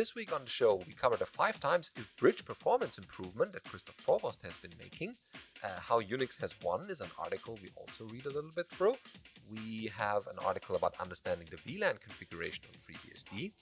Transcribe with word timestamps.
This 0.00 0.14
week 0.14 0.32
on 0.34 0.42
the 0.44 0.48
show, 0.48 0.76
we 0.88 0.94
covered 0.94 1.20
a 1.20 1.26
five 1.26 1.60
times 1.60 1.90
if 1.94 2.16
bridge 2.16 2.42
performance 2.46 2.96
improvement 2.96 3.52
that 3.52 3.64
Kristof 3.64 4.02
Provost 4.02 4.42
has 4.44 4.56
been 4.56 4.70
making. 4.78 5.12
Uh, 5.62 5.78
how 5.78 6.00
Unix 6.00 6.40
has 6.40 6.54
won 6.64 6.80
is 6.88 7.02
an 7.02 7.10
article 7.18 7.58
we 7.62 7.68
also 7.76 8.04
read 8.04 8.24
a 8.24 8.30
little 8.30 8.48
bit 8.56 8.64
through. 8.64 8.94
We 9.52 9.90
have 9.98 10.26
an 10.28 10.38
article 10.46 10.74
about 10.74 10.94
understanding 11.02 11.48
the 11.50 11.58
VLAN 11.58 12.00
configuration 12.00 12.64
on 12.64 12.80
FreeBSD. 12.80 13.52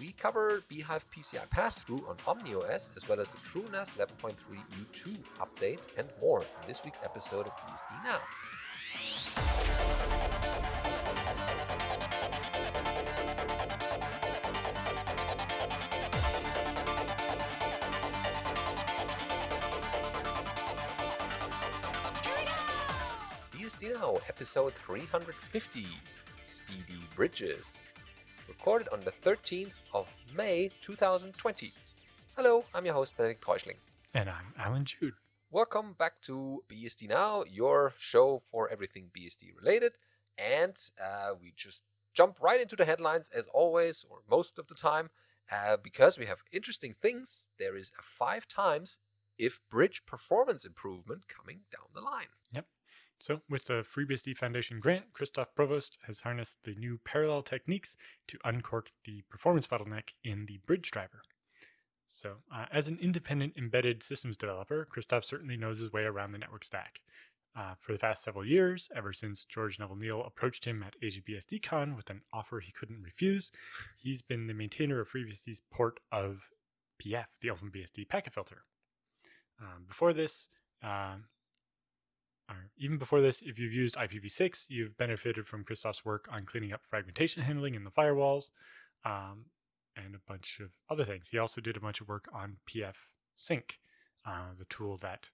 We 0.00 0.10
cover 0.14 0.60
bhyve 0.68 1.04
PCI 1.14 1.48
pass-through 1.50 2.04
on 2.08 2.16
OmniOS, 2.16 2.96
as 2.96 3.08
well 3.08 3.20
as 3.20 3.30
the 3.30 3.38
TrueNAS 3.46 3.96
11.3 3.96 4.34
U2 4.34 5.16
update 5.38 5.96
and 5.96 6.08
more 6.20 6.40
in 6.40 6.66
this 6.66 6.82
week's 6.84 7.04
episode 7.04 7.46
of 7.46 7.52
BSD 7.52 8.02
Now. 8.02 8.18
Now, 23.94 24.16
episode 24.28 24.72
350, 24.74 25.86
Speedy 26.42 27.00
Bridges 27.14 27.78
recorded 28.48 28.88
on 28.88 28.98
the 29.00 29.12
13th 29.12 29.74
of 29.94 30.12
May 30.36 30.70
2020. 30.80 31.72
Hello, 32.36 32.64
I'm 32.74 32.84
your 32.84 32.94
host, 32.94 33.16
Benedict 33.16 33.44
Reuschling. 33.44 33.76
And 34.12 34.28
I'm 34.28 34.52
Alan 34.58 34.84
Jude. 34.84 35.14
Welcome 35.52 35.94
back 35.96 36.20
to 36.22 36.64
BSD 36.68 37.08
Now, 37.08 37.44
your 37.48 37.94
show 37.96 38.40
for 38.40 38.68
everything 38.68 39.10
BSD 39.16 39.56
related. 39.56 39.98
And 40.36 40.76
uh, 41.00 41.34
we 41.40 41.52
just 41.54 41.82
jump 42.12 42.38
right 42.40 42.60
into 42.60 42.74
the 42.74 42.86
headlines 42.86 43.30
as 43.32 43.46
always, 43.54 44.04
or 44.10 44.18
most 44.28 44.58
of 44.58 44.66
the 44.66 44.74
time, 44.74 45.10
uh, 45.52 45.76
because 45.80 46.18
we 46.18 46.26
have 46.26 46.42
interesting 46.50 46.92
things. 47.00 47.50
There 47.56 47.76
is 47.76 47.92
a 47.96 48.02
five 48.02 48.48
times 48.48 48.98
if 49.38 49.60
bridge 49.70 50.02
performance 50.06 50.64
improvement 50.64 51.28
coming 51.28 51.60
down 51.70 51.86
the 51.94 52.00
line. 52.00 52.26
Yep. 52.52 52.66
So, 53.18 53.40
with 53.48 53.64
the 53.64 53.82
FreeBSD 53.82 54.36
Foundation 54.36 54.78
grant, 54.78 55.12
Kristof 55.14 55.46
Provost 55.54 55.98
has 56.06 56.20
harnessed 56.20 56.58
the 56.64 56.74
new 56.74 57.00
parallel 57.04 57.42
techniques 57.42 57.96
to 58.28 58.38
uncork 58.44 58.90
the 59.04 59.22
performance 59.30 59.66
bottleneck 59.66 60.10
in 60.22 60.46
the 60.46 60.58
bridge 60.66 60.90
driver. 60.90 61.22
So, 62.06 62.36
uh, 62.54 62.66
as 62.70 62.88
an 62.88 62.98
independent 63.00 63.54
embedded 63.56 64.02
systems 64.02 64.36
developer, 64.36 64.86
Kristof 64.94 65.24
certainly 65.24 65.56
knows 65.56 65.78
his 65.78 65.92
way 65.92 66.02
around 66.02 66.32
the 66.32 66.38
network 66.38 66.64
stack. 66.64 67.00
Uh, 67.56 67.74
for 67.80 67.92
the 67.92 67.98
past 67.98 68.22
several 68.22 68.44
years, 68.44 68.90
ever 68.94 69.14
since 69.14 69.46
George 69.46 69.78
Neville 69.78 69.96
Neil 69.96 70.22
approached 70.22 70.66
him 70.66 70.82
at 70.82 70.94
AsiaBSDCon 71.00 71.96
with 71.96 72.10
an 72.10 72.20
offer 72.30 72.60
he 72.60 72.70
couldn't 72.70 73.02
refuse, 73.02 73.50
he's 73.96 74.20
been 74.20 74.46
the 74.46 74.52
maintainer 74.52 75.00
of 75.00 75.08
FreeBSD's 75.08 75.62
port 75.72 75.98
of 76.12 76.50
PF, 77.02 77.24
the 77.40 77.48
OpenBSD 77.48 78.10
packet 78.10 78.34
filter. 78.34 78.64
Um, 79.58 79.84
before 79.88 80.12
this, 80.12 80.48
uh, 80.84 81.16
even 82.78 82.98
before 82.98 83.20
this, 83.20 83.42
if 83.42 83.58
you've 83.58 83.72
used 83.72 83.96
IPv6, 83.96 84.66
you've 84.68 84.96
benefited 84.96 85.46
from 85.46 85.64
Kristof's 85.64 86.04
work 86.04 86.28
on 86.30 86.44
cleaning 86.44 86.72
up 86.72 86.82
fragmentation 86.84 87.42
handling 87.42 87.74
in 87.74 87.84
the 87.84 87.90
firewalls 87.90 88.50
um, 89.04 89.46
and 89.96 90.14
a 90.14 90.20
bunch 90.28 90.58
of 90.60 90.70
other 90.90 91.04
things. 91.04 91.28
He 91.28 91.38
also 91.38 91.60
did 91.60 91.76
a 91.76 91.80
bunch 91.80 92.00
of 92.00 92.08
work 92.08 92.28
on 92.32 92.58
PF 92.68 92.94
Sync, 93.34 93.78
uh, 94.26 94.54
the 94.58 94.66
tool 94.66 94.98
that 94.98 95.26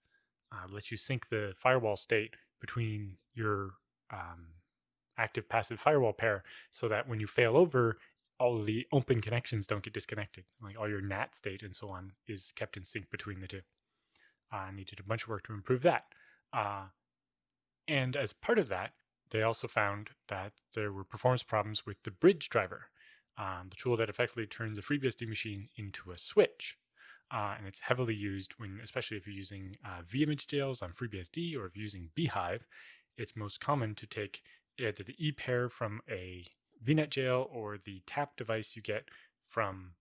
uh, 0.52 0.72
lets 0.72 0.90
you 0.90 0.96
sync 0.96 1.28
the 1.28 1.52
firewall 1.56 1.96
state 1.96 2.34
between 2.60 3.16
your 3.34 3.72
um, 4.12 4.46
active 5.18 5.48
passive 5.48 5.80
firewall 5.80 6.12
pair 6.12 6.44
so 6.70 6.88
that 6.88 7.08
when 7.08 7.20
you 7.20 7.26
fail 7.26 7.56
over, 7.56 7.98
all 8.38 8.62
the 8.62 8.86
open 8.92 9.20
connections 9.20 9.66
don't 9.66 9.82
get 9.82 9.92
disconnected. 9.92 10.44
Like 10.62 10.78
all 10.78 10.88
your 10.88 11.00
NAT 11.00 11.34
state 11.34 11.62
and 11.62 11.74
so 11.74 11.88
on 11.90 12.12
is 12.26 12.52
kept 12.56 12.76
in 12.76 12.84
sync 12.84 13.10
between 13.10 13.40
the 13.40 13.46
two. 13.46 13.60
And 14.50 14.78
he 14.78 14.84
did 14.84 15.00
a 15.00 15.04
bunch 15.04 15.22
of 15.22 15.28
work 15.28 15.46
to 15.46 15.52
improve 15.52 15.82
that. 15.82 16.04
Uh, 16.52 16.86
and 17.92 18.16
as 18.16 18.32
part 18.32 18.58
of 18.58 18.70
that, 18.70 18.92
they 19.32 19.42
also 19.42 19.68
found 19.68 20.08
that 20.28 20.52
there 20.74 20.90
were 20.90 21.04
performance 21.04 21.42
problems 21.42 21.84
with 21.84 22.02
the 22.04 22.10
bridge 22.10 22.48
driver, 22.48 22.86
um, 23.36 23.66
the 23.68 23.76
tool 23.76 23.96
that 23.96 24.08
effectively 24.08 24.46
turns 24.46 24.78
a 24.78 24.82
FreeBSD 24.82 25.28
machine 25.28 25.68
into 25.76 26.10
a 26.10 26.16
switch. 26.16 26.78
Uh, 27.30 27.54
and 27.58 27.66
it's 27.66 27.80
heavily 27.80 28.14
used 28.14 28.54
when, 28.56 28.80
especially 28.82 29.18
if 29.18 29.26
you're 29.26 29.36
using 29.36 29.72
uh, 29.84 30.00
vimage 30.10 30.46
jails 30.46 30.80
on 30.80 30.92
FreeBSD 30.92 31.54
or 31.54 31.66
if 31.66 31.76
you're 31.76 31.82
using 31.82 32.08
bhyve, 32.16 32.60
it's 33.18 33.36
most 33.36 33.60
common 33.60 33.94
to 33.94 34.06
take 34.06 34.40
either 34.78 35.04
the 35.04 35.16
E 35.18 35.30
pair 35.30 35.68
from 35.68 36.00
a 36.10 36.46
VNet 36.82 37.10
jail 37.10 37.46
or 37.52 37.76
the 37.76 38.00
tap 38.06 38.36
device 38.36 38.74
you 38.74 38.80
get 38.80 39.04
from 39.46 39.92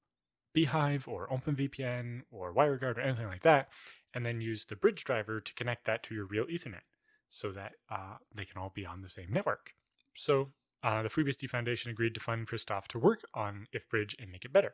bhyve 0.55 1.09
or 1.09 1.27
OpenVPN 1.27 2.21
or 2.31 2.53
WireGuard 2.53 2.97
or 2.97 3.01
anything 3.01 3.27
like 3.27 3.43
that, 3.43 3.67
and 4.13 4.25
then 4.25 4.39
use 4.39 4.63
the 4.63 4.77
bridge 4.77 5.03
driver 5.03 5.41
to 5.41 5.53
connect 5.55 5.85
that 5.85 6.03
to 6.03 6.15
your 6.15 6.25
real 6.25 6.45
Ethernet 6.45 6.83
so 7.31 7.51
that 7.51 7.71
uh, 7.89 8.17
they 8.35 8.43
can 8.43 8.61
all 8.61 8.71
be 8.75 8.85
on 8.85 9.01
the 9.01 9.09
same 9.09 9.31
network. 9.31 9.71
So 10.13 10.49
uh, 10.83 11.01
the 11.01 11.09
FreeBSD 11.09 11.49
Foundation 11.49 11.89
agreed 11.89 12.13
to 12.13 12.19
fund 12.19 12.47
Kristof 12.47 12.87
to 12.89 12.99
work 12.99 13.21
on 13.33 13.67
IFBridge 13.73 14.21
and 14.21 14.29
make 14.31 14.43
it 14.43 14.51
better. 14.51 14.73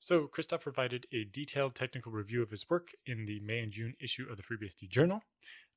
So 0.00 0.26
Kristof 0.26 0.62
provided 0.62 1.06
a 1.12 1.24
detailed 1.24 1.76
technical 1.76 2.10
review 2.10 2.42
of 2.42 2.50
his 2.50 2.68
work 2.68 2.88
in 3.06 3.26
the 3.26 3.38
May 3.40 3.60
and 3.60 3.70
June 3.70 3.94
issue 4.00 4.26
of 4.28 4.36
the 4.36 4.42
FreeBSD 4.42 4.88
Journal. 4.88 5.22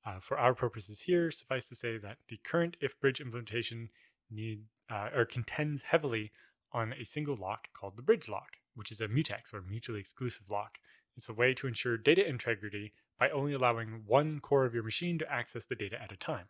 Uh, 0.05 0.19
for 0.19 0.37
our 0.37 0.55
purposes 0.55 1.01
here, 1.01 1.29
suffice 1.29 1.65
to 1.69 1.75
say 1.75 1.97
that 1.97 2.17
the 2.27 2.39
current 2.43 2.75
IFBridge 2.81 3.21
implementation 3.21 3.89
need 4.31 4.63
uh, 4.89 5.09
or 5.15 5.25
contends 5.25 5.83
heavily 5.83 6.31
on 6.71 6.93
a 6.93 7.05
single 7.05 7.35
lock 7.35 7.67
called 7.73 7.97
the 7.97 8.01
bridge 8.01 8.27
lock, 8.27 8.57
which 8.73 8.91
is 8.91 8.99
a 8.99 9.07
mutex 9.07 9.53
or 9.53 9.61
mutually 9.61 9.99
exclusive 9.99 10.49
lock. 10.49 10.79
It's 11.15 11.29
a 11.29 11.33
way 11.33 11.53
to 11.53 11.67
ensure 11.67 11.97
data 11.97 12.27
integrity 12.27 12.93
by 13.19 13.29
only 13.29 13.53
allowing 13.53 14.03
one 14.05 14.39
core 14.39 14.65
of 14.65 14.73
your 14.73 14.83
machine 14.83 15.17
to 15.19 15.31
access 15.31 15.65
the 15.65 15.75
data 15.75 16.01
at 16.01 16.11
a 16.11 16.17
time. 16.17 16.47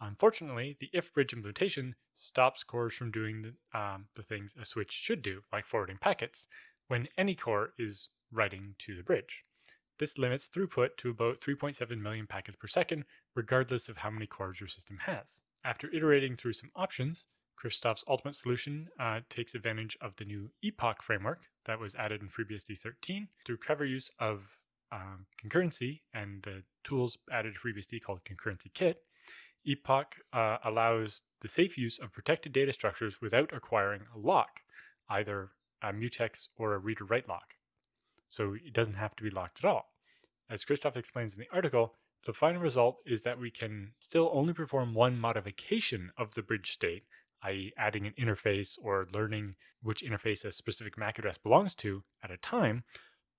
Unfortunately, 0.00 0.76
the 0.80 0.90
if 0.92 1.12
bridge 1.12 1.32
implementation 1.32 1.94
stops 2.14 2.62
cores 2.64 2.94
from 2.94 3.10
doing 3.10 3.42
the, 3.42 3.78
um, 3.78 4.06
the 4.14 4.22
things 4.22 4.54
a 4.60 4.64
switch 4.64 4.92
should 4.92 5.22
do, 5.22 5.42
like 5.52 5.64
forwarding 5.64 5.98
packets, 5.98 6.48
when 6.88 7.08
any 7.16 7.34
core 7.34 7.72
is 7.78 8.10
writing 8.30 8.74
to 8.78 8.94
the 8.94 9.02
bridge. 9.02 9.44
This 9.98 10.18
limits 10.18 10.48
throughput 10.48 10.96
to 10.98 11.10
about 11.10 11.40
3.7 11.40 11.98
million 11.98 12.26
packets 12.26 12.56
per 12.56 12.66
second, 12.66 13.04
regardless 13.34 13.88
of 13.88 13.98
how 13.98 14.10
many 14.10 14.26
cores 14.26 14.60
your 14.60 14.68
system 14.68 14.98
has. 15.02 15.42
After 15.64 15.90
iterating 15.90 16.36
through 16.36 16.52
some 16.52 16.70
options, 16.76 17.26
Kristof's 17.56 18.04
ultimate 18.06 18.34
solution 18.34 18.88
uh, 19.00 19.20
takes 19.30 19.54
advantage 19.54 19.96
of 20.02 20.16
the 20.16 20.26
new 20.26 20.50
Epoch 20.62 21.02
framework 21.02 21.40
that 21.66 21.78
was 21.78 21.94
added 21.94 22.22
in 22.22 22.28
FreeBSD 22.28 22.78
13 22.78 23.28
through 23.44 23.58
clever 23.58 23.84
use 23.84 24.10
of 24.18 24.42
um, 24.92 25.26
concurrency 25.42 26.00
and 26.14 26.42
the 26.42 26.62
tools 26.84 27.18
added 27.30 27.54
to 27.54 27.60
FreeBSD 27.60 28.02
called 28.02 28.20
Concurrency 28.24 28.72
Kit, 28.72 29.02
Epoch 29.64 30.16
uh, 30.32 30.58
allows 30.64 31.22
the 31.40 31.48
safe 31.48 31.76
use 31.76 31.98
of 31.98 32.12
protected 32.12 32.52
data 32.52 32.72
structures 32.72 33.20
without 33.20 33.52
acquiring 33.52 34.02
a 34.14 34.18
lock, 34.18 34.60
either 35.08 35.50
a 35.82 35.92
mutex 35.92 36.48
or 36.56 36.74
a 36.74 36.78
reader 36.78 37.04
write 37.04 37.28
lock. 37.28 37.54
So 38.28 38.54
it 38.54 38.72
doesn't 38.72 38.94
have 38.94 39.16
to 39.16 39.24
be 39.24 39.30
locked 39.30 39.58
at 39.62 39.68
all. 39.68 39.92
As 40.48 40.64
Kristof 40.64 40.96
explains 40.96 41.34
in 41.34 41.40
the 41.40 41.54
article, 41.54 41.94
the 42.24 42.32
final 42.32 42.62
result 42.62 42.98
is 43.04 43.22
that 43.22 43.38
we 43.38 43.50
can 43.50 43.92
still 43.98 44.30
only 44.32 44.52
perform 44.52 44.94
one 44.94 45.18
modification 45.18 46.10
of 46.16 46.34
the 46.34 46.42
bridge 46.42 46.72
state, 46.72 47.04
i.e., 47.42 47.72
adding 47.76 48.06
an 48.06 48.14
interface 48.18 48.78
or 48.82 49.06
learning 49.12 49.54
which 49.82 50.02
interface 50.02 50.44
a 50.44 50.52
specific 50.52 50.98
MAC 50.98 51.18
address 51.18 51.38
belongs 51.38 51.74
to 51.76 52.02
at 52.22 52.30
a 52.30 52.36
time, 52.36 52.84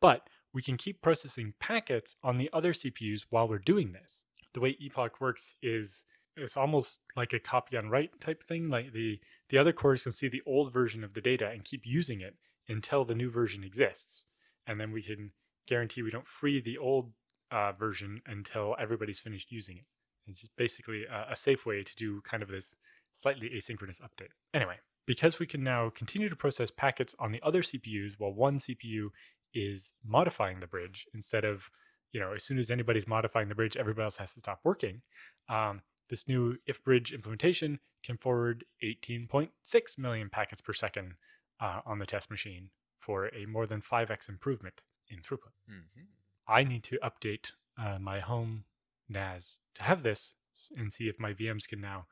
but 0.01 0.27
we 0.53 0.61
can 0.61 0.77
keep 0.77 1.01
processing 1.01 1.53
packets 1.59 2.15
on 2.23 2.37
the 2.37 2.49
other 2.53 2.73
CPUs 2.73 3.25
while 3.29 3.47
we're 3.47 3.57
doing 3.57 3.91
this. 3.91 4.23
The 4.53 4.59
way 4.59 4.77
Epoch 4.79 5.19
works 5.19 5.55
is 5.61 6.05
it's 6.35 6.57
almost 6.57 6.99
like 7.15 7.33
a 7.33 7.39
copy 7.39 7.77
on 7.77 7.89
write 7.89 8.19
type 8.19 8.43
thing. 8.43 8.69
Like 8.69 8.93
the 8.93 9.19
the 9.49 9.57
other 9.57 9.73
cores 9.73 10.03
can 10.03 10.11
see 10.11 10.27
the 10.27 10.41
old 10.45 10.71
version 10.71 11.03
of 11.03 11.13
the 11.13 11.21
data 11.21 11.49
and 11.49 11.63
keep 11.63 11.81
using 11.85 12.21
it 12.21 12.35
until 12.69 13.05
the 13.05 13.15
new 13.15 13.29
version 13.29 13.63
exists, 13.63 14.25
and 14.65 14.79
then 14.79 14.91
we 14.91 15.01
can 15.01 15.31
guarantee 15.67 16.01
we 16.01 16.11
don't 16.11 16.27
free 16.27 16.61
the 16.61 16.77
old 16.77 17.11
uh, 17.51 17.71
version 17.71 18.21
until 18.25 18.75
everybody's 18.79 19.19
finished 19.19 19.51
using 19.51 19.77
it. 19.77 19.85
It's 20.27 20.47
basically 20.57 21.05
a, 21.05 21.31
a 21.31 21.35
safe 21.35 21.65
way 21.65 21.83
to 21.83 21.95
do 21.95 22.21
kind 22.21 22.43
of 22.43 22.49
this 22.49 22.77
slightly 23.17 23.49
asynchronous 23.49 24.01
update. 24.01 24.29
Anyway, 24.53 24.77
because 25.05 25.39
we 25.39 25.47
can 25.47 25.63
now 25.63 25.91
continue 25.95 26.29
to 26.29 26.35
process 26.35 26.69
packets 26.69 27.15
on 27.17 27.31
the 27.31 27.41
other 27.41 27.61
CPUs 27.61 28.13
while 28.17 28.33
one 28.33 28.59
CPU 28.59 29.09
is 29.53 29.93
modifying 30.05 30.59
the 30.59 30.67
bridge 30.67 31.07
instead 31.13 31.43
of 31.43 31.71
you 32.11 32.19
know 32.19 32.33
as 32.33 32.43
soon 32.43 32.59
as 32.59 32.69
anybody's 32.69 33.07
modifying 33.07 33.49
the 33.49 33.55
bridge 33.55 33.77
everybody 33.77 34.03
else 34.03 34.17
has 34.17 34.33
to 34.33 34.39
stop 34.39 34.59
working 34.63 35.01
um, 35.49 35.81
this 36.09 36.27
new 36.27 36.57
if 36.67 36.83
bridge 36.83 37.11
implementation 37.11 37.79
can 38.03 38.17
forward 38.17 38.65
18.6 38.83 39.49
million 39.97 40.29
packets 40.29 40.61
per 40.61 40.73
second 40.73 41.13
uh, 41.59 41.79
on 41.85 41.99
the 41.99 42.05
test 42.05 42.29
machine 42.29 42.69
for 42.99 43.27
a 43.27 43.45
more 43.45 43.65
than 43.65 43.81
5x 43.81 44.29
improvement 44.29 44.81
in 45.09 45.19
throughput 45.19 45.55
mm-hmm. 45.69 46.03
i 46.47 46.63
need 46.63 46.83
to 46.83 46.99
update 47.03 47.51
uh, 47.81 47.97
my 47.99 48.19
home 48.19 48.65
nas 49.09 49.59
to 49.75 49.83
have 49.83 50.03
this 50.03 50.35
and 50.75 50.91
see 50.91 51.05
if 51.05 51.19
my 51.19 51.33
vms 51.33 51.67
can 51.67 51.81
now 51.81 52.05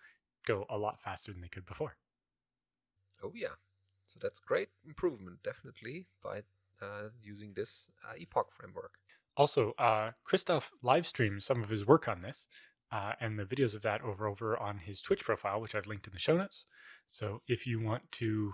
go 0.45 0.65
a 0.69 0.77
lot 0.77 1.01
faster 1.01 1.31
than 1.31 1.41
they 1.41 1.47
could 1.49 1.65
before 1.65 1.95
oh 3.23 3.31
yeah 3.35 3.55
So 4.07 4.19
that's 4.21 4.39
great 4.39 4.69
improvement, 4.85 5.39
definitely, 5.43 6.07
by 6.23 6.43
uh, 6.81 7.09
using 7.21 7.53
this 7.53 7.89
uh, 8.07 8.13
Epoch 8.17 8.51
framework. 8.51 8.93
Also, 9.37 9.73
uh, 9.77 10.11
Kristof 10.29 10.69
live 10.81 11.05
streamed 11.05 11.43
some 11.43 11.63
of 11.63 11.69
his 11.69 11.85
work 11.85 12.07
on 12.07 12.21
this, 12.21 12.47
uh, 12.91 13.13
and 13.19 13.37
the 13.37 13.45
videos 13.45 13.75
of 13.75 13.81
that 13.81 14.01
over 14.01 14.27
over 14.27 14.57
on 14.57 14.77
his 14.79 15.01
Twitch 15.01 15.23
profile, 15.25 15.59
which 15.59 15.75
I've 15.75 15.87
linked 15.87 16.07
in 16.07 16.13
the 16.13 16.19
show 16.19 16.37
notes. 16.37 16.65
So 17.07 17.41
if 17.47 17.65
you 17.67 17.79
want 17.81 18.11
to 18.13 18.53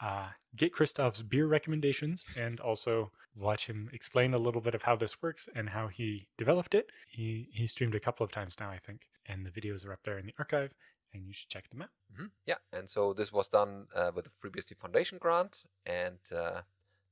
uh, 0.00 0.28
get 0.56 0.74
Kristof's 0.74 1.22
beer 1.22 1.46
recommendations 1.46 2.24
and 2.36 2.60
also 2.60 3.12
watch 3.34 3.66
him 3.66 3.88
explain 3.92 4.34
a 4.34 4.38
little 4.38 4.60
bit 4.60 4.74
of 4.74 4.82
how 4.82 4.96
this 4.96 5.22
works 5.22 5.48
and 5.54 5.70
how 5.70 5.88
he 5.88 6.28
developed 6.38 6.74
it, 6.74 6.90
he 7.08 7.48
he 7.52 7.66
streamed 7.66 7.94
a 7.94 8.00
couple 8.00 8.24
of 8.24 8.32
times 8.32 8.56
now, 8.60 8.70
I 8.70 8.78
think, 8.78 9.08
and 9.26 9.44
the 9.46 9.50
videos 9.50 9.86
are 9.86 9.92
up 9.92 10.02
there 10.04 10.18
in 10.18 10.26
the 10.26 10.34
archive, 10.38 10.72
and 11.14 11.26
you 11.26 11.32
should 11.32 11.48
check 11.48 11.68
them 11.68 11.82
out. 11.82 11.90
hmm 12.16 12.26
Yeah, 12.46 12.56
and 12.72 12.88
so 12.88 13.12
this 13.12 13.32
was 13.32 13.48
done 13.48 13.86
uh, 13.94 14.10
with 14.14 14.24
the 14.24 14.30
FreeBSD 14.30 14.76
Foundation 14.76 15.18
grant, 15.18 15.64
and 15.86 16.18
uh, 16.34 16.62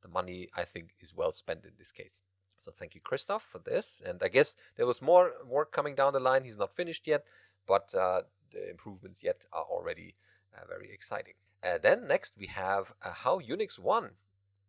the 0.03 0.09
money 0.09 0.49
I 0.57 0.65
think 0.65 0.95
is 1.01 1.15
well 1.15 1.33
spent 1.33 1.65
in 1.65 1.73
this 1.79 1.93
case. 1.93 2.21
So 2.61 2.71
thank 2.79 2.95
you, 2.95 3.01
Kristof, 3.01 3.41
for 3.41 3.59
this. 3.59 4.03
And 4.05 4.23
I 4.23 4.29
guess 4.29 4.55
there 4.77 4.87
was 4.87 5.01
more 5.01 5.33
work 5.47 5.73
coming 5.73 5.95
down 5.95 6.13
the 6.13 6.21
line. 6.21 6.45
He's 6.45 6.59
not 6.59 6.75
finished 6.77 7.07
yet, 7.07 7.25
but 7.67 7.95
uh, 7.95 8.23
the 8.51 8.69
improvements 8.71 9.23
yet 9.23 9.47
are 9.53 9.65
already 9.65 10.15
uh, 10.55 10.67
very 10.69 10.91
exciting. 10.93 11.35
Uh, 11.63 11.79
then 11.83 12.07
next 12.07 12.37
we 12.39 12.47
have 12.47 12.93
uh, 13.03 13.13
how 13.13 13.39
Unix 13.41 13.79
won 13.79 14.11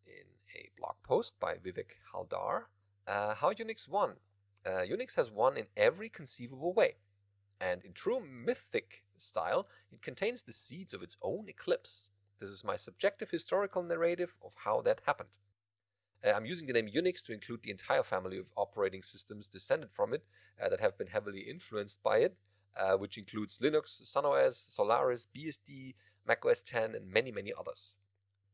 in 0.06 0.26
a 0.56 0.70
blog 0.78 0.96
post 1.04 1.40
by 1.40 1.56
Vivek 1.56 1.98
Haldar. 2.14 2.64
How 3.08 3.52
Unix 3.52 3.88
won. 3.90 4.14
Unix 4.66 5.16
has 5.16 5.32
won 5.32 5.58
in 5.58 5.66
every 5.76 6.10
conceivable 6.10 6.74
way. 6.74 6.96
And 7.62 7.86
in 7.86 7.94
true 7.94 8.20
mythic 8.20 9.04
style, 9.18 9.68
it 9.92 10.02
contains 10.02 10.42
the 10.42 10.52
seeds 10.52 10.94
of 10.94 11.04
its 11.04 11.16
own 11.22 11.48
eclipse. 11.48 12.10
This 12.40 12.50
is 12.50 12.64
my 12.64 12.76
subjective 12.76 13.30
historical 13.30 13.84
narrative 13.84 14.36
of 14.44 14.52
how 14.56 14.82
that 14.82 15.02
happened. 15.06 15.30
Uh, 16.26 16.32
I'm 16.32 16.46
using 16.46 16.68
the 16.68 16.74
name 16.74 16.90
Unix 16.90 17.24
to 17.26 17.34
include 17.34 17.62
the 17.62 17.72
entire 17.72 18.04
family 18.04 18.40
of 18.40 18.48
operating 18.58 19.04
systems 19.04 19.48
descended 19.48 19.92
from 19.92 20.14
it 20.14 20.24
uh, 20.62 20.70
that 20.70 20.80
have 20.80 20.98
been 20.98 21.08
heavily 21.08 21.42
influenced 21.42 22.02
by 22.02 22.18
it, 22.18 22.36
uh, 22.80 22.98
which 22.98 23.18
includes 23.18 23.60
Linux, 23.60 24.02
SunOS, 24.02 24.54
Solaris, 24.54 25.28
BSD, 25.36 25.94
macOS 26.28 26.64
10, 26.64 26.96
and 26.96 27.08
many, 27.08 27.32
many 27.32 27.54
others. 27.58 27.96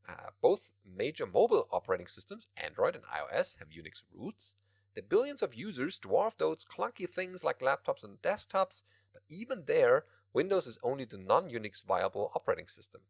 Uh, 0.08 0.32
both 0.42 0.70
major 0.86 1.26
mobile 1.26 1.68
operating 1.72 2.08
systems, 2.08 2.48
Android 2.58 2.96
and 2.96 3.04
iOS, 3.06 3.58
have 3.60 3.70
Unix 3.70 4.04
roots. 4.14 4.56
The 4.96 5.02
billions 5.02 5.44
of 5.44 5.54
users 5.54 6.00
dwarf 6.00 6.38
those 6.38 6.66
clunky 6.66 7.10
things 7.10 7.44
like 7.44 7.60
laptops 7.60 8.04
and 8.04 8.22
desktops, 8.22 8.84
but 9.18 9.36
even 9.36 9.64
there, 9.66 10.06
Windows 10.32 10.68
is 10.68 10.78
only 10.84 11.06
the 11.06 11.18
non 11.18 11.50
Unix 11.50 11.84
viable 11.84 12.32
operating 12.36 12.68
system. 12.68 13.02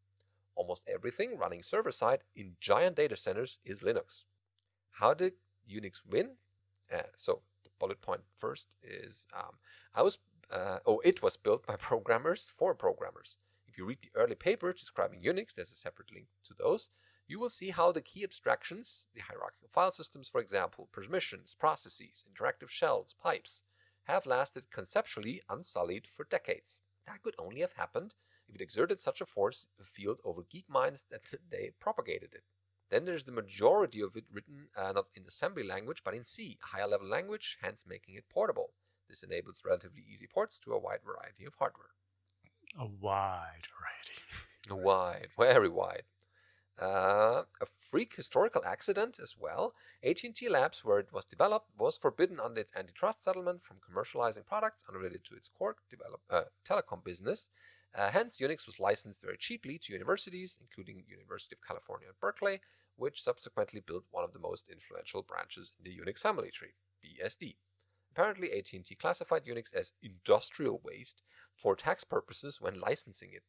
Almost 0.56 0.84
everything 0.88 1.38
running 1.38 1.62
server 1.62 1.92
side 1.92 2.24
in 2.34 2.56
giant 2.62 2.96
data 2.96 3.18
centers 3.18 3.60
is 3.66 3.82
Linux. 3.82 4.24
How 4.92 5.14
did 5.14 5.34
Unix 5.70 6.02
win? 6.10 6.38
Uh, 6.94 7.02
so 7.18 7.42
the 7.66 7.70
bullet 7.78 8.02
point 8.02 8.22
first 8.38 8.68
is 8.82 9.28
um, 9.36 9.56
I 9.94 10.02
was 10.02 10.20
uh, 10.50 10.78
oh 10.86 11.02
it 11.04 11.22
was 11.22 11.36
built 11.36 11.68
by 11.68 11.76
programmers 11.90 12.50
for 12.58 12.74
programmers. 12.74 13.36
If 13.68 13.78
you 13.78 13.86
read 13.86 14.00
the 14.02 14.18
early 14.18 14.36
papers 14.36 14.80
describing 14.80 15.22
Unix, 15.22 15.56
there's 15.56 15.72
a 15.72 15.76
separate 15.76 16.14
link 16.14 16.28
to 16.46 16.54
those. 16.58 16.88
You 17.28 17.38
will 17.40 17.50
see 17.50 17.72
how 17.72 17.92
the 17.92 18.02
key 18.02 18.24
abstractions, 18.24 19.10
the 19.14 19.20
hierarchical 19.20 19.68
file 19.74 19.92
systems, 19.92 20.30
for 20.30 20.40
example, 20.40 20.88
permissions, 20.94 21.54
processes, 21.60 22.24
interactive 22.32 22.70
shells, 22.70 23.14
pipes, 23.22 23.64
have 24.08 24.26
lasted 24.26 24.72
conceptually 24.72 25.42
unsullied 25.50 26.08
for 26.08 26.26
decades. 26.26 26.80
That 27.06 27.22
could 27.22 27.36
only 27.38 27.62
have 27.62 27.74
happened 27.74 28.14
if 28.48 28.56
it 28.56 28.62
exerted 28.62 29.00
such 29.00 29.22
a 29.22 29.26
force 29.26 29.68
field 29.84 30.20
over 30.24 30.44
geek 30.50 30.70
minds 30.70 31.06
that 31.12 31.32
they 31.52 31.72
propagated 31.80 32.34
it. 32.34 32.44
Then 32.90 33.06
there's 33.06 33.26
the 33.26 33.34
majority 33.34 34.02
of 34.02 34.16
it 34.16 34.24
written 34.32 34.70
uh, 34.78 34.94
not 34.94 35.08
in 35.16 35.24
assembly 35.28 35.64
language 35.64 36.04
but 36.04 36.14
in 36.14 36.24
C, 36.24 36.58
a 36.64 36.68
higher 36.68 36.88
level 36.88 37.08
language, 37.08 37.58
hence 37.62 37.84
making 37.86 38.16
it 38.16 38.30
portable. 38.30 38.72
This 39.10 39.24
enables 39.24 39.64
relatively 39.66 40.04
easy 40.12 40.28
ports 40.28 40.60
to 40.60 40.74
a 40.74 40.80
wide 40.80 41.00
variety 41.06 41.46
of 41.46 41.56
hardware. 41.60 41.92
A 42.80 42.86
wide 42.86 43.68
variety. 43.78 44.22
a 44.70 44.76
Wide, 44.76 45.30
very 45.38 45.70
wide. 45.70 46.04
Uh, 46.80 47.44
a 47.60 47.66
freak 47.66 48.16
historical 48.16 48.64
accident 48.64 49.20
as 49.22 49.36
well. 49.40 49.74
AT&T 50.04 50.48
Labs, 50.48 50.86
where 50.86 51.00
it 51.00 51.12
was 51.12 51.26
developed, 51.26 51.72
was 51.78 51.98
forbidden 51.98 52.40
under 52.40 52.62
its 52.62 52.72
antitrust 52.76 53.24
settlement 53.24 53.64
from 53.64 53.78
commercializing 53.78 54.46
products 54.46 54.84
unrelated 54.88 55.24
to 55.26 55.36
its 55.36 55.50
core 55.50 55.76
develop, 55.90 56.22
uh, 56.30 56.44
telecom 56.64 57.04
business. 57.04 57.50
Uh, 57.96 58.12
hence, 58.12 58.38
Unix 58.38 58.68
was 58.68 58.80
licensed 58.80 59.24
very 59.24 59.38
cheaply 59.38 59.80
to 59.80 59.94
universities, 59.94 60.60
including 60.62 61.04
University 61.08 61.56
of 61.56 61.68
California 61.68 62.10
at 62.10 62.20
Berkeley, 62.20 62.62
which 62.96 63.24
subsequently 63.24 63.80
built 63.80 64.06
one 64.12 64.24
of 64.24 64.34
the 64.34 64.40
most 64.40 64.70
influential 64.70 65.24
branches 65.24 65.72
in 65.80 65.84
the 65.84 65.98
Unix 65.98 66.20
family 66.20 66.52
tree, 66.52 66.74
BSD. 67.04 67.56
Apparently, 68.12 68.52
AT&T 68.52 68.96
classified 68.96 69.46
Unix 69.46 69.74
as 69.74 69.94
industrial 70.04 70.80
waste 70.84 71.24
for 71.56 71.76
tax 71.76 72.04
purposes 72.04 72.62
when 72.62 72.80
licensing 72.80 73.34
it. 73.34 73.44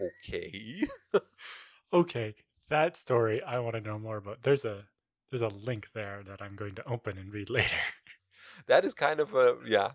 Okay. 0.00 0.86
Okay, 1.92 2.34
that 2.68 2.96
story 2.96 3.42
I 3.42 3.60
want 3.60 3.74
to 3.76 3.80
know 3.80 3.98
more 3.98 4.16
about. 4.16 4.42
There's 4.42 4.64
a 4.64 4.84
there's 5.30 5.42
a 5.42 5.48
link 5.48 5.88
there 5.94 6.22
that 6.26 6.42
I'm 6.42 6.56
going 6.56 6.74
to 6.76 6.86
open 6.88 7.16
and 7.16 7.32
read 7.32 7.48
later. 7.58 7.78
that 8.66 8.84
is 8.84 8.94
kind 8.94 9.20
of 9.20 9.34
a 9.34 9.56
yeah. 9.64 9.90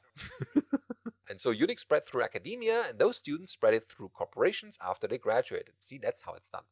and 1.30 1.40
so 1.40 1.54
Unix 1.54 1.80
spread 1.80 2.06
through 2.06 2.24
academia, 2.24 2.86
and 2.90 2.98
those 2.98 3.18
students 3.18 3.52
spread 3.52 3.74
it 3.74 3.90
through 3.90 4.10
corporations 4.10 4.78
after 4.82 5.08
they 5.08 5.18
graduated. 5.18 5.74
See, 5.80 5.98
that's 5.98 6.22
how 6.22 6.34
it's 6.34 6.50
done. 6.50 6.64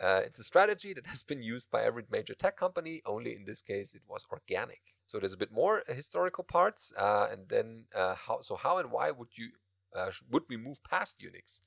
Uh, 0.00 0.22
it's 0.24 0.38
a 0.38 0.44
strategy 0.44 0.94
that 0.94 1.06
has 1.06 1.22
been 1.22 1.42
used 1.42 1.70
by 1.70 1.82
every 1.82 2.04
major 2.10 2.34
tech 2.34 2.56
company. 2.56 3.02
Only 3.04 3.34
in 3.34 3.44
this 3.44 3.60
case, 3.60 3.94
it 3.94 4.02
was 4.08 4.24
organic. 4.30 4.80
So 5.06 5.18
there's 5.18 5.34
a 5.34 5.36
bit 5.36 5.52
more 5.52 5.82
historical 5.88 6.44
parts, 6.44 6.92
uh, 6.96 7.26
and 7.30 7.48
then 7.48 7.84
uh, 7.94 8.14
how. 8.14 8.40
So 8.42 8.54
how 8.54 8.78
and 8.78 8.92
why 8.92 9.10
would 9.10 9.28
you 9.36 9.48
uh, 9.94 10.10
would 10.30 10.44
we 10.48 10.56
move 10.56 10.80
past 10.88 11.18
Unix? 11.20 11.60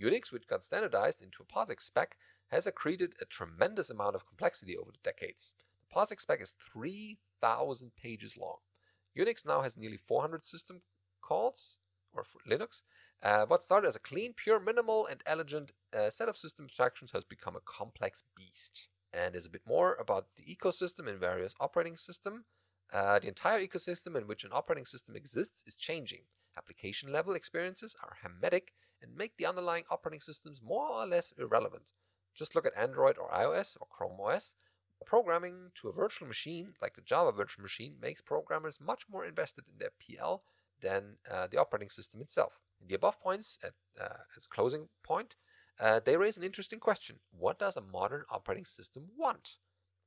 Unix, 0.00 0.30
which 0.30 0.46
got 0.46 0.64
standardized 0.64 1.22
into 1.22 1.42
a 1.42 1.46
POSIX 1.46 1.80
spec, 1.80 2.16
has 2.48 2.66
accreted 2.66 3.12
a 3.20 3.24
tremendous 3.24 3.90
amount 3.90 4.14
of 4.14 4.26
complexity 4.26 4.76
over 4.76 4.92
the 4.92 4.98
decades. 5.02 5.54
The 5.80 5.94
POSIX 5.94 6.20
spec 6.20 6.42
is 6.42 6.54
3,000 6.72 7.92
pages 7.96 8.36
long. 8.36 8.58
Unix 9.16 9.46
now 9.46 9.62
has 9.62 9.76
nearly 9.76 9.96
400 9.96 10.44
system 10.44 10.82
calls, 11.22 11.78
or 12.12 12.24
for 12.24 12.40
Linux. 12.48 12.82
Uh, 13.22 13.46
what 13.46 13.62
started 13.62 13.88
as 13.88 13.96
a 13.96 14.00
clean, 14.00 14.34
pure, 14.34 14.60
minimal, 14.60 15.06
and 15.06 15.22
elegant 15.26 15.72
uh, 15.96 16.10
set 16.10 16.28
of 16.28 16.36
system 16.36 16.66
abstractions 16.66 17.10
has 17.12 17.24
become 17.24 17.56
a 17.56 17.60
complex 17.60 18.22
beast. 18.36 18.88
And 19.12 19.32
there's 19.32 19.46
a 19.46 19.50
bit 19.50 19.62
more 19.66 19.94
about 19.94 20.26
the 20.36 20.44
ecosystem 20.44 21.08
in 21.08 21.18
various 21.18 21.54
operating 21.58 21.96
systems. 21.96 22.44
Uh, 22.92 23.18
the 23.18 23.28
entire 23.28 23.66
ecosystem 23.66 24.16
in 24.16 24.26
which 24.26 24.44
an 24.44 24.50
operating 24.52 24.84
system 24.84 25.16
exists 25.16 25.64
is 25.66 25.76
changing. 25.76 26.20
Application 26.56 27.12
level 27.12 27.34
experiences 27.34 27.96
are 28.02 28.16
hermetic 28.22 28.72
and 29.02 29.14
make 29.16 29.36
the 29.36 29.46
underlying 29.46 29.84
operating 29.90 30.20
systems 30.20 30.60
more 30.62 30.88
or 30.88 31.06
less 31.06 31.32
irrelevant. 31.38 31.92
Just 32.34 32.54
look 32.54 32.66
at 32.66 32.76
Android 32.76 33.16
or 33.18 33.30
iOS 33.30 33.76
or 33.80 33.86
Chrome 33.90 34.20
OS. 34.20 34.54
Programming 35.04 35.70
to 35.74 35.88
a 35.88 35.92
virtual 35.92 36.26
machine, 36.26 36.72
like 36.80 36.94
the 36.94 37.02
Java 37.02 37.30
virtual 37.30 37.62
machine, 37.62 37.96
makes 38.00 38.22
programmers 38.22 38.80
much 38.80 39.04
more 39.10 39.26
invested 39.26 39.64
in 39.70 39.78
their 39.78 39.90
PL 40.00 40.42
than 40.80 41.16
uh, 41.30 41.46
the 41.48 41.58
operating 41.58 41.90
system 41.90 42.20
itself. 42.20 42.60
The 42.86 42.94
above 42.94 43.20
points, 43.20 43.58
at, 43.62 43.74
uh, 44.00 44.16
as 44.36 44.46
closing 44.46 44.88
point, 45.02 45.36
uh, 45.78 46.00
they 46.04 46.16
raise 46.16 46.36
an 46.36 46.44
interesting 46.44 46.80
question. 46.80 47.16
What 47.30 47.58
does 47.58 47.76
a 47.76 47.82
modern 47.82 48.24
operating 48.30 48.64
system 48.64 49.04
want? 49.16 49.56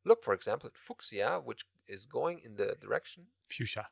Look, 0.05 0.23
for 0.23 0.33
example, 0.33 0.67
at 0.67 0.77
Fuchsia, 0.77 1.41
which 1.43 1.65
is 1.87 2.05
going 2.05 2.39
in 2.43 2.55
the 2.55 2.75
direction. 2.79 3.27
Fuchsia. 3.49 3.87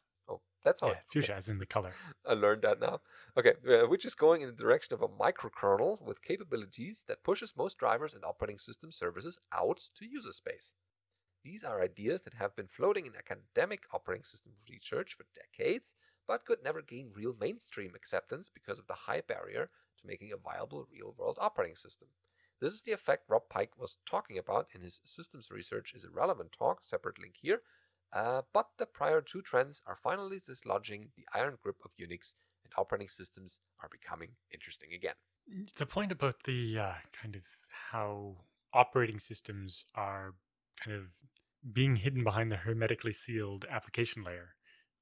That's 0.64 0.84
all. 0.84 0.90
Yeah, 0.90 1.00
fuchsia 1.12 1.38
is 1.38 1.50
in 1.50 1.60
the 1.60 1.66
color. 1.66 1.94
I 2.26 2.34
learned 2.34 2.64
that 2.64 2.80
now. 2.80 3.00
Okay, 3.38 3.54
uh, 3.70 3.88
which 3.88 4.04
is 4.04 4.16
going 4.16 4.42
in 4.42 4.50
the 4.50 4.56
direction 4.56 4.94
of 4.94 5.02
a 5.02 5.08
microkernel 5.08 6.02
with 6.06 6.22
capabilities 6.22 7.06
that 7.08 7.24
pushes 7.24 7.56
most 7.56 7.78
drivers 7.78 8.14
and 8.14 8.26
operating 8.26 8.58
system 8.58 8.92
services 8.92 9.40
out 9.54 9.80
to 9.96 10.06
user 10.06 10.34
space. 10.34 10.74
These 11.44 11.64
are 11.64 11.82
ideas 11.82 12.22
that 12.22 12.34
have 12.34 12.56
been 12.56 12.68
floating 12.68 13.06
in 13.06 13.14
academic 13.16 13.86
operating 13.94 14.26
system 14.26 14.54
research 14.70 15.14
for 15.14 15.26
decades, 15.34 15.96
but 16.28 16.44
could 16.46 16.64
never 16.64 16.82
gain 16.82 17.14
real 17.16 17.36
mainstream 17.40 17.94
acceptance 17.96 18.50
because 18.54 18.80
of 18.80 18.88
the 18.88 18.94
high 18.94 19.22
barrier 19.22 19.70
to 20.00 20.08
making 20.08 20.34
a 20.34 20.38
viable 20.38 20.86
real 20.92 21.16
world 21.18 21.38
operating 21.40 21.78
system. 21.78 22.10
This 22.60 22.74
is 22.74 22.82
the 22.82 22.92
effect 22.92 23.30
Rob 23.30 23.44
Pike 23.50 23.78
was 23.78 24.00
talking 24.06 24.38
about 24.38 24.68
in 24.74 24.82
his 24.82 25.00
Systems 25.06 25.52
Research 25.52 25.94
is 25.94 26.04
Irrelevant 26.04 26.52
talk, 26.52 26.84
separate 26.84 27.20
link 27.20 27.36
here, 27.40 27.62
uh, 28.14 28.42
but 28.54 28.68
the 28.78 28.86
prior 28.86 29.22
two 29.22 29.42
trends 29.42 29.82
are 29.86 29.96
finally 29.96 30.40
dislodging 30.40 31.10
the 31.16 31.26
iron 31.34 31.58
grip 31.62 31.78
of 31.84 31.92
Unix, 32.00 32.34
and 32.64 32.74
operating 32.78 33.08
systems 33.08 33.60
are 33.82 33.90
becoming 33.90 34.32
interesting 34.54 34.94
again. 34.94 35.16
The 35.78 35.86
point 35.86 36.12
about 36.12 36.44
the 36.44 36.78
uh, 36.78 36.94
kind 37.14 37.36
of 37.36 37.44
how 37.92 38.38
operating 38.74 39.20
systems 39.20 39.86
are 39.96 40.34
kind 40.84 40.96
of 40.96 41.04
being 41.74 41.98
hidden 41.98 42.24
behind 42.24 42.52
the 42.52 42.58
hermetically 42.58 43.14
sealed 43.14 43.66
application 43.70 44.24
layer 44.24 44.56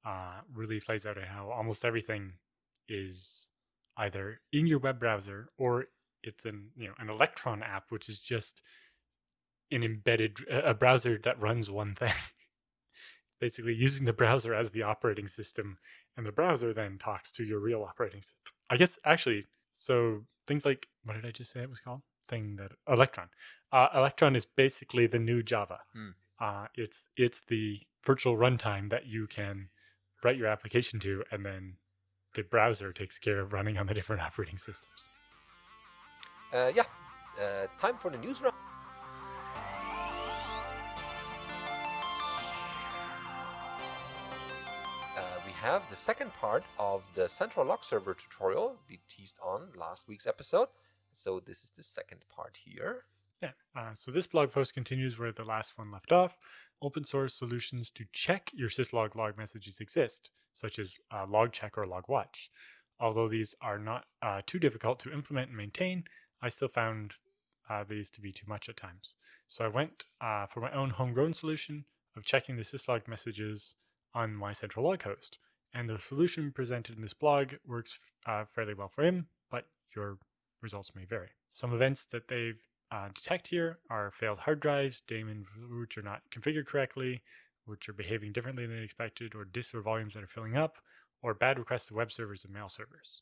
uh, 0.04 0.40
really 0.52 0.80
plays 0.80 1.04
out 1.04 1.18
in 1.18 1.24
how 1.24 1.50
almost 1.50 1.84
everything 1.84 2.34
is 2.88 3.48
either 3.96 4.40
in 4.52 4.66
your 4.66 4.78
web 4.78 5.00
browser 5.00 5.48
or 5.58 5.86
it's 6.22 6.44
an 6.44 6.70
you 6.76 6.88
know 6.88 6.94
an 6.98 7.10
Electron 7.10 7.62
app, 7.62 7.90
which 7.90 8.08
is 8.08 8.20
just 8.20 8.62
an 9.70 9.82
embedded 9.82 10.38
a 10.48 10.74
browser 10.74 11.18
that 11.24 11.40
runs 11.40 11.70
one 11.70 11.94
thing. 11.94 12.12
Basically, 13.40 13.74
using 13.74 14.06
the 14.06 14.12
browser 14.20 14.54
as 14.54 14.70
the 14.70 14.82
operating 14.82 15.26
system, 15.26 15.78
and 16.16 16.26
the 16.26 16.32
browser 16.32 16.72
then 16.72 16.98
talks 16.98 17.30
to 17.32 17.44
your 17.44 17.60
real 17.60 17.82
operating 17.82 18.22
system. 18.22 18.52
I 18.70 18.76
guess 18.76 18.98
actually, 19.04 19.46
so 19.72 20.24
things 20.46 20.64
like 20.64 20.88
what 21.04 21.14
did 21.14 21.26
I 21.26 21.30
just 21.30 21.52
say 21.52 21.60
it 21.60 21.70
was 21.70 21.80
called? 21.80 22.02
Thing 22.28 22.56
that 22.56 22.72
Electron. 22.88 23.28
Uh, 23.72 23.88
Electron 23.94 24.34
is 24.34 24.46
basically 24.46 25.06
the 25.06 25.18
new 25.18 25.42
Java. 25.42 25.80
Hmm. 25.94 26.10
Uh, 26.40 26.66
it's 26.74 27.08
it's 27.16 27.42
the 27.48 27.80
virtual 28.04 28.36
runtime 28.36 28.90
that 28.90 29.06
you 29.06 29.26
can 29.26 29.68
write 30.24 30.36
your 30.36 30.48
application 30.48 30.98
to, 31.00 31.22
and 31.30 31.44
then 31.44 31.76
the 32.34 32.42
browser 32.42 32.92
takes 32.92 33.18
care 33.18 33.40
of 33.40 33.52
running 33.52 33.78
on 33.78 33.86
the 33.86 33.94
different 33.98 34.22
operating 34.22 34.58
systems. 34.58 35.08
Uh, 36.52 36.70
yeah, 36.74 36.84
uh, 37.40 37.66
time 37.78 37.96
for 37.96 38.10
the 38.10 38.18
news 38.18 38.40
round. 38.40 38.55
Have 45.66 45.90
the 45.90 45.96
second 45.96 46.32
part 46.34 46.62
of 46.78 47.02
the 47.16 47.28
central 47.28 47.66
log 47.66 47.82
server 47.82 48.14
tutorial 48.14 48.76
we 48.88 49.00
teased 49.08 49.36
on 49.44 49.62
last 49.74 50.06
week's 50.06 50.24
episode. 50.24 50.68
So 51.12 51.40
this 51.44 51.64
is 51.64 51.70
the 51.70 51.82
second 51.82 52.20
part 52.28 52.56
here. 52.64 53.02
Yeah. 53.42 53.50
Uh, 53.76 53.92
so 53.92 54.12
this 54.12 54.28
blog 54.28 54.52
post 54.52 54.74
continues 54.74 55.18
where 55.18 55.32
the 55.32 55.42
last 55.42 55.76
one 55.76 55.90
left 55.90 56.12
off. 56.12 56.38
Open 56.80 57.02
source 57.02 57.34
solutions 57.34 57.90
to 57.90 58.04
check 58.12 58.52
your 58.54 58.68
syslog 58.68 59.16
log 59.16 59.36
messages 59.36 59.80
exist, 59.80 60.30
such 60.54 60.78
as 60.78 61.00
uh, 61.12 61.26
log 61.28 61.50
check 61.50 61.76
or 61.76 61.84
log 61.84 62.04
watch. 62.06 62.48
Although 63.00 63.28
these 63.28 63.56
are 63.60 63.80
not 63.80 64.04
uh, 64.22 64.42
too 64.46 64.60
difficult 64.60 65.00
to 65.00 65.12
implement 65.12 65.48
and 65.48 65.56
maintain, 65.56 66.04
I 66.40 66.48
still 66.48 66.68
found 66.68 67.14
uh, 67.68 67.82
these 67.82 68.08
to 68.10 68.20
be 68.20 68.30
too 68.30 68.46
much 68.46 68.68
at 68.68 68.76
times. 68.76 69.16
So 69.48 69.64
I 69.64 69.68
went 69.68 70.04
uh, 70.20 70.46
for 70.46 70.60
my 70.60 70.70
own 70.70 70.90
homegrown 70.90 71.34
solution 71.34 71.86
of 72.16 72.24
checking 72.24 72.56
the 72.56 72.62
syslog 72.62 73.08
messages 73.08 73.74
on 74.14 74.32
my 74.32 74.52
central 74.52 74.84
log 74.84 75.02
host. 75.02 75.38
And 75.76 75.90
the 75.90 75.98
solution 75.98 76.52
presented 76.52 76.96
in 76.96 77.02
this 77.02 77.12
blog 77.12 77.52
works 77.66 78.00
uh, 78.24 78.46
fairly 78.54 78.72
well 78.72 78.88
for 78.88 79.04
him, 79.04 79.26
but 79.50 79.66
your 79.94 80.16
results 80.62 80.92
may 80.96 81.04
vary. 81.04 81.28
Some 81.50 81.74
events 81.74 82.06
that 82.06 82.28
they've 82.28 82.58
uh, 82.90 83.08
detect 83.14 83.48
here 83.48 83.78
are 83.90 84.10
failed 84.10 84.38
hard 84.38 84.60
drives, 84.60 85.02
daemon 85.02 85.44
which 85.78 85.98
are 85.98 86.02
not 86.02 86.22
configured 86.34 86.66
correctly, 86.66 87.20
which 87.66 87.90
are 87.90 87.92
behaving 87.92 88.32
differently 88.32 88.64
than 88.64 88.82
expected, 88.82 89.34
or 89.34 89.44
disks 89.44 89.74
or 89.74 89.82
volumes 89.82 90.14
that 90.14 90.22
are 90.22 90.28
filling 90.28 90.56
up, 90.56 90.78
or 91.22 91.34
bad 91.34 91.58
requests 91.58 91.88
to 91.88 91.94
web 91.94 92.10
servers 92.10 92.42
and 92.42 92.54
mail 92.54 92.70
servers. 92.70 93.20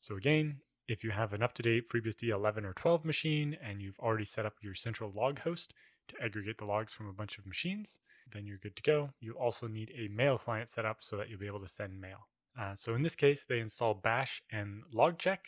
So 0.00 0.16
again, 0.16 0.56
if 0.88 1.04
you 1.04 1.12
have 1.12 1.32
an 1.32 1.44
up-to-date 1.44 1.88
FreeBSD 1.88 2.36
11 2.36 2.64
or 2.64 2.72
12 2.72 3.04
machine 3.04 3.56
and 3.62 3.80
you've 3.80 4.00
already 4.00 4.24
set 4.24 4.46
up 4.46 4.54
your 4.62 4.74
central 4.74 5.12
log 5.14 5.38
host 5.38 5.74
to 6.10 6.22
aggregate 6.22 6.58
the 6.58 6.64
logs 6.64 6.92
from 6.92 7.08
a 7.08 7.12
bunch 7.12 7.38
of 7.38 7.46
machines, 7.46 8.00
then 8.32 8.46
you're 8.46 8.58
good 8.58 8.76
to 8.76 8.82
go. 8.82 9.10
You 9.20 9.32
also 9.32 9.66
need 9.66 9.92
a 9.96 10.08
mail 10.08 10.38
client 10.38 10.68
set 10.68 10.84
up 10.84 10.98
so 11.00 11.16
that 11.16 11.28
you'll 11.28 11.40
be 11.40 11.46
able 11.46 11.60
to 11.60 11.68
send 11.68 12.00
mail. 12.00 12.28
Uh, 12.58 12.74
so 12.74 12.94
in 12.94 13.02
this 13.02 13.16
case, 13.16 13.46
they 13.46 13.60
install 13.60 13.94
bash 13.94 14.42
and 14.50 14.82
logcheck, 14.94 15.38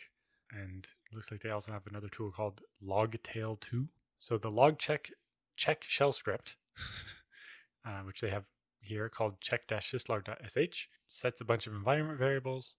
and 0.51 0.87
it 1.09 1.15
looks 1.15 1.31
like 1.31 1.41
they 1.41 1.49
also 1.49 1.71
have 1.71 1.87
another 1.87 2.09
tool 2.09 2.31
called 2.31 2.61
logtail2. 2.85 3.87
So 4.17 4.37
the 4.37 4.51
logcheck 4.51 5.11
check 5.55 5.83
shell 5.85 6.11
script, 6.11 6.55
uh, 7.85 7.99
which 7.99 8.21
they 8.21 8.29
have 8.29 8.45
here 8.79 9.09
called 9.09 9.39
check-syslog.sh, 9.41 10.87
sets 11.07 11.41
a 11.41 11.45
bunch 11.45 11.67
of 11.67 11.73
environment 11.73 12.19
variables 12.19 12.75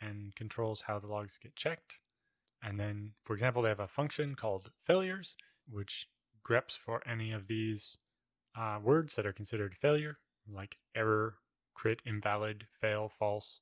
and 0.00 0.34
controls 0.34 0.82
how 0.86 0.98
the 0.98 1.06
logs 1.06 1.38
get 1.38 1.56
checked. 1.56 1.98
And 2.62 2.80
then, 2.80 3.12
for 3.24 3.34
example, 3.34 3.62
they 3.62 3.68
have 3.68 3.80
a 3.80 3.88
function 3.88 4.34
called 4.34 4.70
failures, 4.78 5.36
which 5.70 6.08
greps 6.44 6.76
for 6.76 7.02
any 7.08 7.32
of 7.32 7.46
these 7.46 7.98
uh, 8.56 8.78
words 8.82 9.16
that 9.16 9.26
are 9.26 9.32
considered 9.32 9.74
failure, 9.74 10.18
like 10.52 10.78
error, 10.94 11.36
crit, 11.74 12.02
invalid, 12.06 12.66
fail, 12.70 13.08
false, 13.08 13.60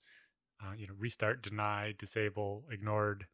uh, 0.62 0.72
you 0.76 0.86
know, 0.86 0.94
restart, 0.98 1.42
deny, 1.42 1.94
disable, 1.98 2.64
ignored, 2.70 3.26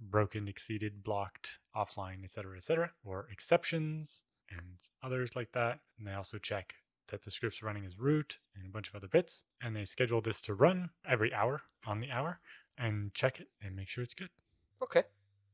broken, 0.00 0.48
exceeded, 0.48 1.04
blocked, 1.04 1.58
offline, 1.76 2.24
etc., 2.24 2.56
etc., 2.56 2.90
or 3.04 3.28
exceptions 3.30 4.24
and 4.50 4.78
others 5.02 5.36
like 5.36 5.52
that. 5.52 5.80
And 5.98 6.06
they 6.06 6.14
also 6.14 6.38
check 6.38 6.74
that 7.08 7.22
the 7.22 7.30
script's 7.30 7.62
running 7.62 7.84
as 7.84 7.98
root 7.98 8.38
and 8.56 8.66
a 8.66 8.70
bunch 8.70 8.88
of 8.88 8.94
other 8.94 9.08
bits. 9.08 9.44
And 9.60 9.76
they 9.76 9.84
schedule 9.84 10.20
this 10.20 10.40
to 10.42 10.54
run 10.54 10.90
every 11.08 11.32
hour 11.32 11.62
on 11.86 12.00
the 12.00 12.10
hour 12.10 12.40
and 12.78 13.12
check 13.14 13.40
it 13.40 13.48
and 13.62 13.76
make 13.76 13.88
sure 13.88 14.02
it's 14.02 14.14
good. 14.14 14.30
Okay. 14.82 15.02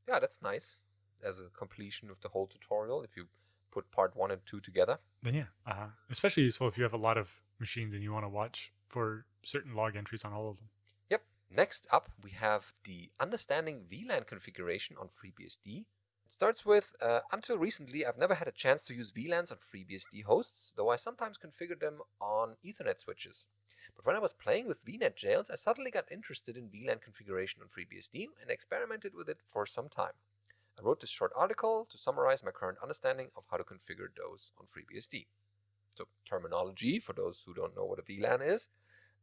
Yeah, 0.07 0.19
that's 0.19 0.41
nice. 0.41 0.79
As 1.23 1.39
a 1.39 1.49
completion 1.57 2.09
of 2.09 2.21
the 2.21 2.29
whole 2.29 2.47
tutorial, 2.47 3.03
if 3.03 3.15
you 3.15 3.25
put 3.71 3.91
part 3.91 4.15
one 4.15 4.31
and 4.31 4.41
two 4.45 4.59
together. 4.59 4.99
Then 5.21 5.35
yeah, 5.35 5.45
uh, 5.65 5.87
especially 6.09 6.43
useful 6.43 6.67
if 6.67 6.77
you 6.77 6.83
have 6.83 6.93
a 6.93 6.97
lot 6.97 7.17
of 7.17 7.41
machines 7.59 7.93
and 7.93 8.03
you 8.03 8.11
want 8.11 8.25
to 8.25 8.29
watch 8.29 8.71
for 8.87 9.25
certain 9.43 9.75
log 9.75 9.95
entries 9.95 10.23
on 10.23 10.33
all 10.33 10.49
of 10.49 10.57
them. 10.57 10.69
Yep. 11.09 11.21
Next 11.55 11.87
up, 11.91 12.09
we 12.23 12.31
have 12.31 12.73
the 12.83 13.09
understanding 13.19 13.85
VLAN 13.91 14.25
configuration 14.25 14.95
on 14.99 15.07
FreeBSD. 15.07 15.85
It 16.25 16.31
starts 16.31 16.65
with, 16.65 16.91
uh, 17.01 17.21
until 17.31 17.57
recently, 17.57 18.05
I've 18.05 18.17
never 18.17 18.35
had 18.35 18.47
a 18.47 18.51
chance 18.51 18.85
to 18.85 18.93
use 18.93 19.11
VLANs 19.11 19.51
on 19.51 19.57
FreeBSD 19.57 20.23
hosts, 20.25 20.73
though 20.77 20.89
I 20.89 20.95
sometimes 20.95 21.37
configure 21.37 21.79
them 21.79 22.01
on 22.21 22.55
Ethernet 22.63 23.01
switches. 23.01 23.47
But 23.95 24.05
when 24.05 24.15
I 24.15 24.19
was 24.19 24.33
playing 24.33 24.67
with 24.67 24.85
VNet 24.85 25.15
jails, 25.15 25.49
I 25.49 25.55
suddenly 25.55 25.91
got 25.91 26.11
interested 26.11 26.55
in 26.55 26.69
VLAN 26.69 27.01
configuration 27.01 27.61
on 27.61 27.67
FreeBSD 27.67 28.27
and 28.41 28.49
experimented 28.49 29.13
with 29.15 29.27
it 29.27 29.39
for 29.43 29.65
some 29.65 29.89
time. 29.89 30.13
I 30.79 30.85
wrote 30.85 31.01
this 31.01 31.09
short 31.09 31.33
article 31.35 31.85
to 31.89 31.97
summarize 31.97 32.43
my 32.43 32.51
current 32.51 32.77
understanding 32.81 33.27
of 33.35 33.43
how 33.51 33.57
to 33.57 33.63
configure 33.63 34.07
those 34.15 34.53
on 34.57 34.65
FreeBSD. 34.67 35.25
So, 35.95 36.05
terminology 36.25 36.99
for 36.99 37.11
those 37.11 37.43
who 37.45 37.53
don't 37.53 37.75
know 37.75 37.83
what 37.83 37.99
a 37.99 38.03
VLAN 38.03 38.47
is. 38.47 38.69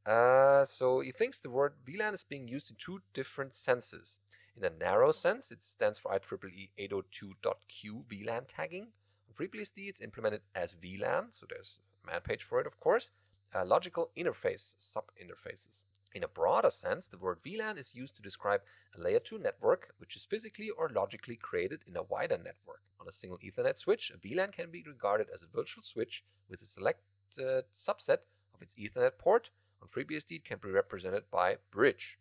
Uh, 0.04 0.66
so, 0.66 1.00
he 1.00 1.12
thinks 1.12 1.38
the 1.38 1.48
word 1.48 1.74
VLAN 1.86 2.12
is 2.12 2.24
being 2.24 2.46
used 2.46 2.70
in 2.70 2.76
two 2.76 3.00
different 3.14 3.54
senses. 3.54 4.18
In 4.56 4.64
a 4.64 4.70
narrow 4.70 5.12
sense, 5.12 5.50
it 5.50 5.62
stands 5.62 5.98
for 5.98 6.10
IEEE 6.10 6.70
802.q 6.78 8.04
VLAN 8.08 8.44
tagging. 8.46 8.88
On 9.28 9.34
FreeBSD, 9.34 9.88
it's 9.88 10.02
implemented 10.02 10.42
as 10.54 10.74
VLAN, 10.74 11.26
so 11.30 11.46
there's 11.48 11.78
a 12.04 12.10
man 12.10 12.20
page 12.20 12.42
for 12.42 12.60
it, 12.60 12.66
of 12.66 12.78
course. 12.80 13.10
Uh, 13.54 13.64
logical 13.64 14.10
interface 14.16 14.74
sub-interfaces. 14.76 15.85
In 16.14 16.22
a 16.22 16.28
broader 16.28 16.70
sense, 16.70 17.08
the 17.08 17.18
word 17.18 17.42
VLAN 17.44 17.78
is 17.78 17.94
used 17.94 18.16
to 18.16 18.22
describe 18.22 18.62
a 18.96 19.00
layer 19.00 19.20
2 19.20 19.38
network 19.38 19.92
which 19.98 20.16
is 20.16 20.24
physically 20.24 20.70
or 20.70 20.88
logically 20.88 21.36
created 21.36 21.82
in 21.86 21.96
a 21.96 22.02
wider 22.04 22.38
network. 22.38 22.80
On 23.00 23.08
a 23.08 23.12
single 23.12 23.38
Ethernet 23.38 23.78
switch, 23.78 24.10
a 24.10 24.18
VLAN 24.18 24.52
can 24.52 24.70
be 24.70 24.82
regarded 24.86 25.28
as 25.32 25.42
a 25.42 25.46
virtual 25.46 25.82
switch 25.82 26.24
with 26.48 26.62
a 26.62 26.66
selected 26.66 27.64
subset 27.72 28.18
of 28.54 28.62
its 28.62 28.74
Ethernet 28.74 29.18
port. 29.18 29.50
On 29.82 29.88
FreeBSD, 29.88 30.36
it 30.36 30.44
can 30.44 30.58
be 30.62 30.70
represented 30.70 31.24
by 31.30 31.58
bridge. 31.70 32.18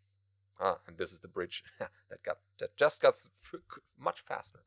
Ah, 0.59 0.79
and 0.87 0.97
this 0.97 1.11
is 1.11 1.19
the 1.19 1.27
bridge 1.27 1.63
that 1.79 2.23
got 2.23 2.39
that 2.59 2.75
just 2.77 3.01
got 3.01 3.15
much 3.99 4.21
faster. 4.21 4.59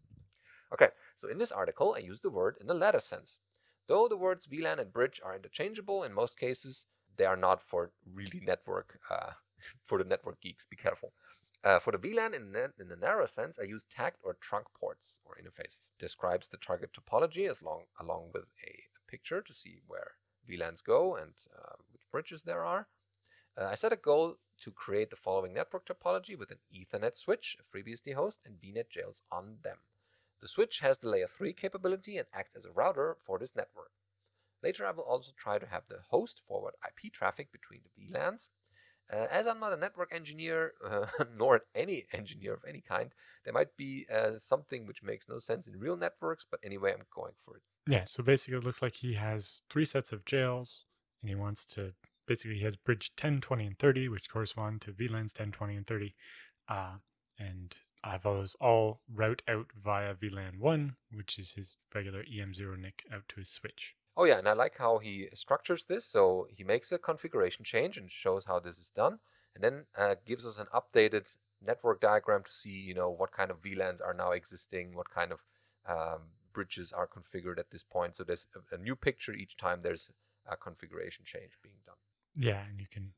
Okay, 0.72 0.88
so 1.16 1.28
in 1.28 1.38
this 1.38 1.52
article, 1.52 1.94
I 1.94 2.00
use 2.00 2.20
the 2.20 2.30
word 2.30 2.56
in 2.60 2.66
the 2.66 2.74
latter 2.74 3.00
sense. 3.00 3.40
Though 3.86 4.06
the 4.06 4.18
words 4.18 4.46
VLAN 4.46 4.78
and 4.78 4.92
bridge 4.92 5.20
are 5.24 5.34
interchangeable 5.34 6.04
in 6.04 6.12
most 6.12 6.38
cases, 6.38 6.86
they 7.18 7.26
are 7.26 7.36
not 7.36 7.62
for 7.62 7.90
really 8.14 8.40
network, 8.40 8.98
uh, 9.10 9.32
for 9.86 9.98
the 9.98 10.04
network 10.04 10.40
geeks. 10.40 10.64
Be 10.64 10.76
careful. 10.76 11.12
Uh, 11.64 11.80
for 11.80 11.90
the 11.90 11.98
VLAN 11.98 12.34
in, 12.34 12.54
in 12.78 12.88
the 12.88 12.96
narrow 12.96 13.26
sense, 13.26 13.58
I 13.58 13.64
use 13.64 13.84
tagged 13.90 14.18
or 14.22 14.36
trunk 14.40 14.66
ports 14.78 15.18
or 15.24 15.36
interfaces. 15.36 15.88
Describes 15.98 16.48
the 16.48 16.56
target 16.56 16.90
topology 16.92 17.50
as 17.50 17.62
long, 17.62 17.82
along 18.00 18.30
with 18.32 18.44
a, 18.64 18.70
a 18.70 19.10
picture 19.10 19.42
to 19.42 19.52
see 19.52 19.80
where 19.86 20.12
VLANs 20.48 20.82
go 20.82 21.16
and 21.16 21.32
uh, 21.54 21.74
which 21.92 22.02
bridges 22.12 22.42
there 22.42 22.64
are. 22.64 22.86
Uh, 23.60 23.66
I 23.66 23.74
set 23.74 23.92
a 23.92 23.96
goal 23.96 24.36
to 24.60 24.70
create 24.70 25.10
the 25.10 25.16
following 25.16 25.52
network 25.52 25.86
topology 25.86 26.38
with 26.38 26.52
an 26.52 26.58
Ethernet 26.72 27.16
switch, 27.16 27.56
a 27.58 27.76
FreeBSD 27.76 28.14
host, 28.14 28.40
and 28.46 28.56
VNet 28.60 28.88
jails 28.88 29.22
on 29.32 29.56
them. 29.62 29.78
The 30.40 30.48
switch 30.48 30.78
has 30.80 30.98
the 30.98 31.08
layer 31.08 31.26
3 31.26 31.52
capability 31.54 32.16
and 32.16 32.28
acts 32.32 32.54
as 32.54 32.64
a 32.64 32.70
router 32.70 33.16
for 33.18 33.38
this 33.38 33.56
network. 33.56 33.90
Later 34.62 34.86
I 34.86 34.90
will 34.90 35.04
also 35.04 35.32
try 35.36 35.58
to 35.58 35.66
have 35.66 35.84
the 35.88 36.00
host 36.10 36.40
forward 36.46 36.74
IP 36.86 37.12
traffic 37.12 37.52
between 37.52 37.80
the 37.84 38.02
VLANs. 38.02 38.48
Uh, 39.12 39.26
as 39.30 39.46
I'm 39.46 39.58
not 39.58 39.72
a 39.72 39.76
network 39.76 40.14
engineer, 40.14 40.74
uh, 40.86 41.06
nor 41.36 41.62
any 41.74 42.04
engineer 42.12 42.54
of 42.54 42.64
any 42.68 42.82
kind, 42.82 43.12
there 43.44 43.54
might 43.54 43.76
be 43.76 44.06
uh, 44.14 44.36
something 44.36 44.86
which 44.86 45.02
makes 45.02 45.28
no 45.28 45.38
sense 45.38 45.66
in 45.66 45.78
real 45.78 45.96
networks, 45.96 46.44
but 46.48 46.60
anyway, 46.62 46.92
I'm 46.92 47.06
going 47.14 47.32
for 47.38 47.56
it. 47.56 47.62
Yeah, 47.86 48.04
so 48.04 48.22
basically 48.22 48.58
it 48.58 48.64
looks 48.64 48.82
like 48.82 48.96
he 48.96 49.14
has 49.14 49.62
three 49.70 49.86
sets 49.86 50.12
of 50.12 50.26
jails, 50.26 50.84
and 51.22 51.30
he 51.30 51.34
wants 51.34 51.64
to, 51.66 51.94
basically 52.26 52.58
he 52.58 52.64
has 52.64 52.76
bridge 52.76 53.12
10, 53.16 53.40
20, 53.40 53.66
and 53.66 53.78
30, 53.78 54.08
which 54.08 54.28
correspond 54.28 54.82
to 54.82 54.92
VLANs 54.92 55.32
10, 55.32 55.52
20, 55.52 55.76
and 55.76 55.86
30. 55.86 56.14
Uh, 56.68 56.96
and 57.38 57.76
have 58.04 58.22
those 58.22 58.56
all 58.60 59.00
route 59.12 59.42
out 59.48 59.66
via 59.82 60.14
VLAN 60.14 60.58
1, 60.58 60.96
which 61.12 61.38
is 61.38 61.52
his 61.52 61.76
regular 61.94 62.22
EM0 62.22 62.78
NIC 62.78 63.04
out 63.12 63.28
to 63.28 63.36
his 63.36 63.48
switch. 63.48 63.94
Oh 64.18 64.24
yeah, 64.24 64.38
and 64.38 64.48
I 64.48 64.52
like 64.52 64.76
how 64.76 64.98
he 64.98 65.28
structures 65.32 65.84
this. 65.84 66.04
So 66.04 66.48
he 66.50 66.64
makes 66.64 66.90
a 66.90 66.98
configuration 66.98 67.64
change 67.64 67.96
and 67.96 68.10
shows 68.10 68.44
how 68.44 68.58
this 68.58 68.76
is 68.76 68.90
done, 68.90 69.20
and 69.54 69.62
then 69.62 69.84
uh, 69.96 70.16
gives 70.26 70.44
us 70.44 70.58
an 70.58 70.66
updated 70.74 71.36
network 71.64 72.00
diagram 72.00 72.42
to 72.42 72.52
see, 72.52 72.70
you 72.70 72.94
know, 72.94 73.08
what 73.08 73.30
kind 73.30 73.50
of 73.50 73.62
VLANs 73.62 74.00
are 74.04 74.14
now 74.14 74.32
existing, 74.32 74.94
what 74.94 75.08
kind 75.08 75.32
of 75.32 75.44
um, 75.88 76.22
bridges 76.52 76.92
are 76.92 77.06
configured 77.08 77.58
at 77.58 77.70
this 77.70 77.84
point. 77.84 78.16
So 78.16 78.24
there's 78.24 78.48
a, 78.56 78.74
a 78.74 78.78
new 78.78 78.96
picture 78.96 79.32
each 79.32 79.56
time 79.56 79.80
there's 79.82 80.10
a 80.50 80.56
configuration 80.56 81.24
change 81.24 81.52
being 81.62 81.76
done. 81.86 81.94
Yeah, 82.34 82.64
and 82.68 82.80
you 82.80 82.86
can 82.90 83.12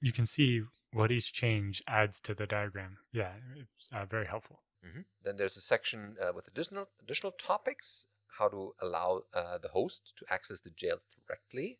you 0.00 0.12
can 0.12 0.26
see 0.26 0.62
what 0.92 1.12
each 1.12 1.32
change 1.32 1.80
adds 1.86 2.18
to 2.20 2.34
the 2.34 2.46
diagram. 2.46 2.98
Yeah, 3.12 3.32
it's 3.56 3.86
uh, 3.92 4.04
very 4.06 4.26
helpful. 4.26 4.62
Mm-hmm. 4.84 5.00
Then 5.22 5.36
there's 5.36 5.56
a 5.56 5.60
section 5.60 6.16
uh, 6.20 6.32
with 6.34 6.48
additional 6.48 6.88
additional 7.00 7.32
topics, 7.32 8.06
how 8.38 8.48
to 8.48 8.74
allow 8.80 9.22
uh, 9.34 9.58
the 9.58 9.68
host 9.68 10.12
to 10.16 10.24
access 10.32 10.60
the 10.60 10.70
jails 10.70 11.06
directly, 11.26 11.78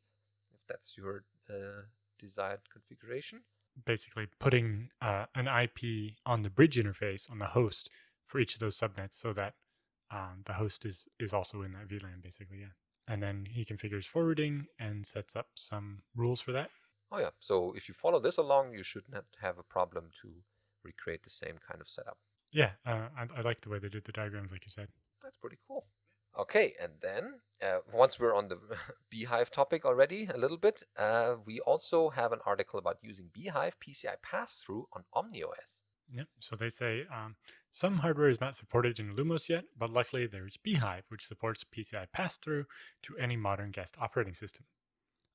if 0.53 0.61
that's 0.69 0.97
your 0.97 1.25
uh, 1.49 1.83
desired 2.19 2.61
configuration. 2.73 3.43
Basically, 3.85 4.27
putting 4.39 4.91
uh, 5.01 5.27
an 5.35 5.47
IP 5.47 6.15
on 6.27 6.43
the 6.43 6.51
bridge 6.51 6.77
interface 6.77 7.31
on 7.31 7.39
the 7.39 7.47
host 7.47 7.89
for 8.27 8.41
each 8.41 8.55
of 8.55 8.61
those 8.61 8.79
subnets, 8.79 9.15
so 9.15 9.33
that 9.33 9.55
um, 10.11 10.43
the 10.47 10.55
host 10.55 10.85
is 10.85 11.09
is 11.19 11.33
also 11.33 11.63
in 11.63 11.73
that 11.73 11.89
VLAN, 11.89 12.23
basically. 12.23 12.59
Yeah, 12.61 12.75
and 13.07 13.23
then 13.23 13.47
he 13.51 13.65
configures 13.65 14.05
forwarding 14.05 14.67
and 14.79 15.07
sets 15.07 15.35
up 15.37 15.49
some 15.55 16.03
rules 16.15 16.41
for 16.41 16.53
that. 16.53 16.71
Oh 17.13 17.19
yeah. 17.19 17.31
So 17.39 17.73
if 17.77 17.89
you 17.89 17.95
follow 17.95 18.21
this 18.21 18.39
along, 18.39 18.73
you 18.73 18.83
should 18.83 19.09
not 19.11 19.25
have 19.41 19.59
a 19.59 19.63
problem 19.63 20.11
to 20.23 20.29
recreate 20.85 21.23
the 21.23 21.31
same 21.31 21.57
kind 21.67 21.81
of 21.81 21.89
setup. 21.89 22.19
Yeah, 22.53 22.71
uh, 22.87 23.09
I, 23.17 23.39
I 23.39 23.41
like 23.43 23.61
the 23.61 23.69
way 23.69 23.79
they 23.79 23.89
did 23.89 24.05
the 24.05 24.13
diagrams, 24.13 24.51
like 24.51 24.65
you 24.65 24.71
said. 24.71 24.89
That's 25.23 25.37
pretty 25.37 25.59
cool. 25.67 25.87
Okay, 26.39 26.75
and 26.81 26.93
then 27.03 27.41
uh, 27.63 27.79
once 27.93 28.19
we're 28.19 28.35
on 28.35 28.49
the 28.49 28.59
bhyve 29.15 29.51
topic 29.51 29.85
already 29.85 30.29
a 30.33 30.39
little 30.39 30.57
bit, 30.57 30.85
uh, 30.99 31.35
we 31.45 31.61
also 31.61 32.11
have 32.11 32.33
an 32.33 32.39
article 32.47 32.79
about 32.79 32.99
using 33.03 33.31
bhyve 33.37 33.73
PCI 33.85 34.15
pass-through 34.23 34.87
on 34.93 35.05
OmniOS. 35.15 35.81
Yeah, 36.13 36.25
so 36.41 36.57
they 36.57 36.71
say 36.71 37.05
um, 37.13 37.37
some 37.71 37.99
hardware 37.99 38.29
is 38.29 38.41
not 38.41 38.57
supported 38.57 38.99
in 38.99 39.15
Illumos 39.15 39.49
yet, 39.49 39.65
but 39.79 39.91
luckily 39.91 40.27
there's 40.27 40.59
bhyve, 40.67 41.03
which 41.09 41.27
supports 41.27 41.65
PCI 41.65 42.07
pass-through 42.13 42.65
to 43.03 43.17
any 43.19 43.37
modern 43.37 43.71
guest 43.71 43.97
operating 44.01 44.35
system. 44.35 44.65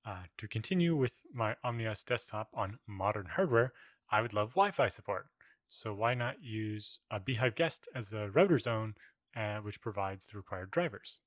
Uh, 0.06 0.24
to 0.38 0.48
continue 0.48 0.96
with 0.96 1.22
my 1.34 1.56
OmniOS 1.66 2.06
desktop 2.06 2.50
on 2.54 2.78
modern 2.88 3.28
hardware, 3.36 3.74
I 4.12 4.22
would 4.22 4.34
love 4.34 4.52
Wi-Fi 4.52 4.88
support. 4.90 5.28
So 5.68 5.94
why 5.94 6.14
not 6.14 6.44
use 6.44 7.00
a 7.10 7.20
bhyve 7.20 7.56
guest 7.56 7.88
as 7.96 8.14
a 8.14 8.30
router 8.30 8.60
zone, 8.60 8.96
uh, 9.36 9.58
which 9.58 9.82
provides 9.82 10.28
the 10.28 10.38
required 10.38 10.72
drivers? 10.72 11.22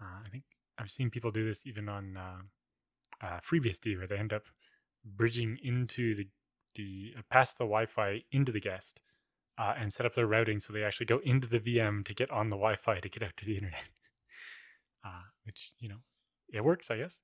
Uh, 0.00 0.22
I 0.26 0.28
think 0.28 0.44
I've 0.78 0.90
seen 0.90 1.10
people 1.10 1.30
do 1.30 1.46
this 1.46 1.66
even 1.66 1.88
on 1.88 2.16
uh, 2.16 3.26
uh 3.26 3.40
FreeBSD, 3.40 3.96
where 3.96 4.06
they 4.06 4.18
end 4.18 4.32
up 4.32 4.44
bridging 5.04 5.58
into 5.62 6.14
the 6.14 6.28
the 6.74 7.14
uh, 7.18 7.22
past 7.30 7.58
the 7.58 7.64
Wi-Fi 7.64 8.22
into 8.32 8.50
the 8.50 8.60
guest 8.60 9.00
uh, 9.56 9.74
and 9.78 9.92
set 9.92 10.06
up 10.06 10.14
their 10.14 10.26
routing 10.26 10.58
so 10.58 10.72
they 10.72 10.82
actually 10.82 11.06
go 11.06 11.20
into 11.24 11.46
the 11.46 11.60
VM 11.60 12.04
to 12.04 12.14
get 12.14 12.30
on 12.30 12.50
the 12.50 12.56
Wi-Fi 12.56 12.98
to 12.98 13.08
get 13.08 13.22
out 13.22 13.36
to 13.36 13.44
the 13.44 13.54
internet. 13.54 13.84
which 15.44 15.72
you 15.78 15.88
know, 15.88 15.98
it 16.52 16.64
works, 16.64 16.90
I 16.90 16.96
guess. 16.96 17.20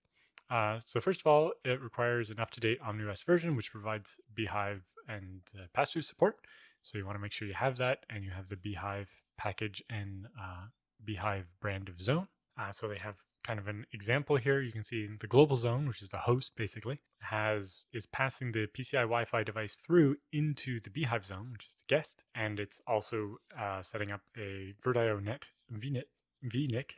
Uh, 0.51 0.79
so 0.81 1.01
first 1.01 1.21
of 1.21 1.27
all, 1.27 1.53
it 1.65 1.81
requires 1.81 2.31
an 2.31 2.41
up-to-date 2.41 2.81
OmniOS 2.83 3.25
version, 3.25 3.57
which 3.57 3.71
provides 3.71 4.19
bhyve 4.37 4.83
and 5.09 5.43
uh, 5.57 5.67
pass-through 5.75 6.03
support. 6.03 6.37
So 6.83 6.99
you 6.99 7.07
want 7.07 7.17
to 7.17 7.21
make 7.21 7.33
sure 7.33 7.47
you 7.47 7.55
have 7.55 7.77
that, 7.79 8.01
and 8.09 8.25
you 8.25 8.31
have 8.31 8.49
the 8.49 8.57
bhyve 8.57 9.07
package 9.41 9.83
and 9.89 10.27
uh, 10.39 10.67
bhyve 11.07 11.47
brand 11.61 11.89
of 11.89 12.01
zone. 12.03 12.29
Uh, 12.59 12.71
so 12.71 12.89
they 12.89 12.99
have 12.99 13.17
kind 13.43 13.59
of 13.59 13.69
an 13.69 13.87
example 13.93 14.37
here. 14.37 14.61
You 14.61 14.73
can 14.73 14.83
see 14.83 15.09
the 15.19 15.27
global 15.27 15.57
zone, 15.57 15.87
which 15.89 16.03
is 16.03 16.11
the 16.11 16.19
host, 16.19 16.53
basically, 16.57 17.01
has 17.21 17.87
is 17.93 18.07
passing 18.07 18.53
the 18.53 18.67
PCI 18.67 19.03
Wi-Fi 19.03 19.43
device 19.43 19.77
through 19.77 20.17
into 20.33 20.81
the 20.81 20.91
bhyve 20.91 21.25
zone, 21.25 21.49
which 21.53 21.67
is 21.67 21.75
the 21.75 21.95
guest, 21.95 22.23
and 22.35 22.61
it's 22.61 22.81
also 22.87 23.37
uh, 23.59 23.83
setting 23.83 24.11
up 24.13 24.21
a 24.37 24.75
VirtIO 24.85 25.23
net 25.23 25.47
VNIC 25.73 26.91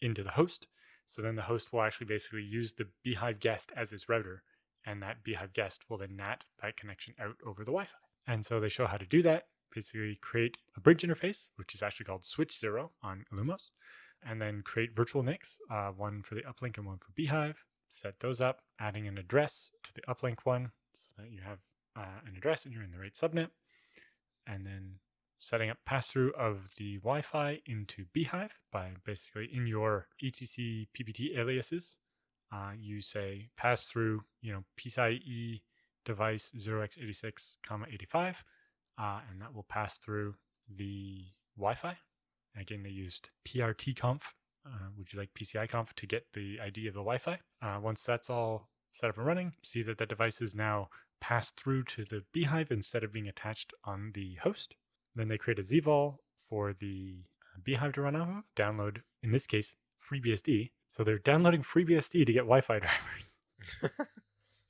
into 0.00 0.22
the 0.22 0.30
host 0.30 0.66
so 1.06 1.22
then 1.22 1.36
the 1.36 1.42
host 1.42 1.72
will 1.72 1.82
actually 1.82 2.06
basically 2.06 2.42
use 2.42 2.74
the 2.74 2.88
bhyve 3.04 3.38
guest 3.38 3.72
as 3.76 3.92
its 3.92 4.08
router, 4.08 4.42
and 4.84 5.00
that 5.02 5.24
bhyve 5.24 5.52
guest 5.52 5.84
will 5.88 5.98
then 5.98 6.16
NAT 6.16 6.44
that 6.60 6.76
connection 6.76 7.14
out 7.18 7.36
over 7.46 7.62
the 7.62 7.70
Wi-Fi. 7.70 7.90
And 8.26 8.44
so 8.44 8.58
they 8.58 8.68
show 8.68 8.86
how 8.86 8.96
to 8.96 9.06
do 9.06 9.22
that. 9.22 9.46
Basically, 9.74 10.18
create 10.20 10.56
a 10.76 10.80
bridge 10.80 11.02
interface, 11.02 11.50
which 11.56 11.74
is 11.74 11.82
actually 11.82 12.06
called 12.06 12.24
Switch 12.24 12.58
Zero 12.58 12.92
on 13.02 13.24
Illumos, 13.32 13.70
and 14.26 14.40
then 14.40 14.62
create 14.62 14.96
virtual 14.96 15.22
NICs, 15.22 15.60
uh, 15.70 15.88
one 15.88 16.22
for 16.22 16.34
the 16.34 16.42
uplink 16.42 16.78
and 16.78 16.86
one 16.86 16.98
for 16.98 17.12
bhyve, 17.20 17.56
Set 17.90 18.20
those 18.20 18.42
up, 18.42 18.60
adding 18.78 19.08
an 19.08 19.16
address 19.16 19.70
to 19.82 19.90
the 19.94 20.02
uplink 20.02 20.40
one, 20.44 20.72
so 20.92 21.06
that 21.16 21.30
you 21.30 21.40
have 21.40 21.60
uh, 21.96 22.20
an 22.26 22.36
address 22.36 22.64
and 22.64 22.74
you're 22.74 22.82
in 22.82 22.90
the 22.90 22.98
right 22.98 23.14
subnet, 23.14 23.48
and 24.46 24.66
then 24.66 24.96
setting 25.38 25.70
up 25.70 25.78
pass 25.86 26.08
through 26.08 26.32
of 26.34 26.74
the 26.76 26.96
Wi 26.98 27.22
Fi 27.22 27.60
into 27.64 28.04
bhyve 28.14 28.50
by 28.70 28.92
basically 29.04 29.48
in 29.50 29.66
your 29.66 30.08
etc 30.22 30.86
PPT 30.94 31.38
aliases. 31.38 31.96
Uh, 32.52 32.72
you 32.78 33.00
say 33.00 33.48
pass 33.56 33.84
through, 33.84 34.24
you 34.42 34.52
know, 34.52 34.64
PCIe 34.78 35.62
device 36.04 36.52
0x86, 36.56 37.56
comma 37.66 37.86
85, 37.90 38.44
uh, 38.98 39.20
and 39.30 39.40
that 39.40 39.54
will 39.54 39.66
pass 39.68 39.98
through 39.98 40.34
the 40.74 41.24
Wi 41.56 41.74
Fi. 41.74 41.96
Again, 42.58 42.82
they 42.82 42.90
used 42.90 43.30
PRTConf, 43.46 44.20
uh, 44.66 44.88
which 44.96 45.12
is 45.12 45.18
like 45.18 45.30
PCI 45.38 45.68
conf, 45.68 45.94
to 45.94 46.06
get 46.06 46.26
the 46.32 46.58
ID 46.64 46.88
of 46.88 46.94
the 46.94 47.00
Wi 47.00 47.18
Fi. 47.18 47.38
Uh, 47.62 47.78
once 47.80 48.02
that's 48.02 48.30
all 48.30 48.68
set 48.92 49.10
up 49.10 49.18
and 49.18 49.26
running, 49.26 49.52
see 49.62 49.82
that 49.82 49.98
the 49.98 50.06
device 50.06 50.40
is 50.40 50.54
now 50.54 50.88
passed 51.20 51.58
through 51.58 51.84
to 51.84 52.04
the 52.04 52.22
bhyve 52.34 52.70
instead 52.70 53.04
of 53.04 53.12
being 53.12 53.28
attached 53.28 53.72
on 53.84 54.12
the 54.14 54.36
host. 54.42 54.74
Then 55.14 55.28
they 55.28 55.38
create 55.38 55.58
a 55.58 55.62
ZVOL 55.62 56.16
for 56.48 56.72
the 56.72 57.16
bhyve 57.66 57.94
to 57.94 58.02
run 58.02 58.16
off 58.16 58.28
of, 58.28 58.44
download, 58.56 58.98
in 59.22 59.32
this 59.32 59.46
case, 59.46 59.76
FreeBSD. 60.00 60.70
So 60.88 61.04
they're 61.04 61.18
downloading 61.18 61.62
FreeBSD 61.62 62.26
to 62.26 62.32
get 62.32 62.40
Wi 62.40 62.60
Fi 62.60 62.78
drivers. 63.82 63.98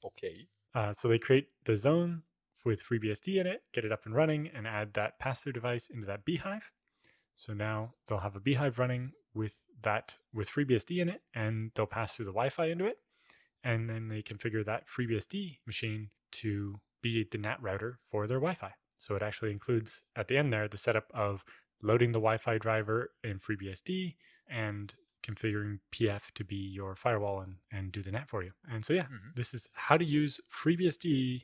okay. 0.04 0.48
Uh, 0.74 0.92
so 0.92 1.08
they 1.08 1.18
create 1.18 1.48
the 1.64 1.76
zone 1.76 2.22
with 2.66 2.82
FreeBSD 2.82 3.40
in 3.40 3.46
it, 3.46 3.62
get 3.72 3.84
it 3.84 3.92
up 3.92 4.04
and 4.04 4.14
running, 4.14 4.50
and 4.54 4.66
add 4.66 4.92
that 4.94 5.18
pass 5.18 5.40
through 5.40 5.52
device 5.52 5.88
into 5.88 6.06
that 6.06 6.26
bhyve. 6.26 6.64
So 7.34 7.54
now 7.54 7.94
they'll 8.06 8.18
have 8.18 8.36
a 8.36 8.40
bhyve 8.40 8.78
running 8.78 9.12
with 9.32 9.54
that 9.82 10.16
with 10.34 10.50
FreeBSD 10.50 10.98
in 10.98 11.08
it, 11.08 11.22
and 11.34 11.70
they'll 11.74 11.86
pass 11.86 12.14
through 12.14 12.24
the 12.26 12.32
Wi-Fi 12.32 12.66
into 12.66 12.86
it, 12.86 12.98
and 13.62 13.88
then 13.88 14.08
they 14.08 14.22
configure 14.22 14.64
that 14.64 14.84
FreeBSD 14.88 15.58
machine 15.66 16.10
to 16.32 16.80
be 17.02 17.26
the 17.30 17.38
NAT 17.38 17.62
router 17.62 17.98
for 18.00 18.26
their 18.26 18.38
Wi-Fi. 18.38 18.72
So 18.98 19.14
it 19.14 19.22
actually 19.22 19.52
includes 19.52 20.02
at 20.16 20.28
the 20.28 20.36
end 20.36 20.52
there 20.52 20.68
the 20.68 20.76
setup 20.76 21.10
of 21.14 21.44
loading 21.82 22.12
the 22.12 22.18
Wi 22.18 22.38
Fi 22.38 22.58
driver 22.58 23.10
in 23.22 23.38
FreeBSD 23.38 24.16
and 24.48 24.94
configuring 25.22 25.80
PF 25.92 26.30
to 26.34 26.44
be 26.44 26.56
your 26.56 26.94
firewall 26.94 27.40
and, 27.40 27.56
and 27.70 27.92
do 27.92 28.02
the 28.02 28.10
NAT 28.10 28.28
for 28.28 28.42
you. 28.42 28.52
And 28.70 28.84
so, 28.84 28.92
yeah, 28.92 29.04
mm-hmm. 29.04 29.30
this 29.34 29.52
is 29.52 29.68
how 29.74 29.96
to 29.96 30.04
use 30.04 30.40
FreeBSD 30.50 31.42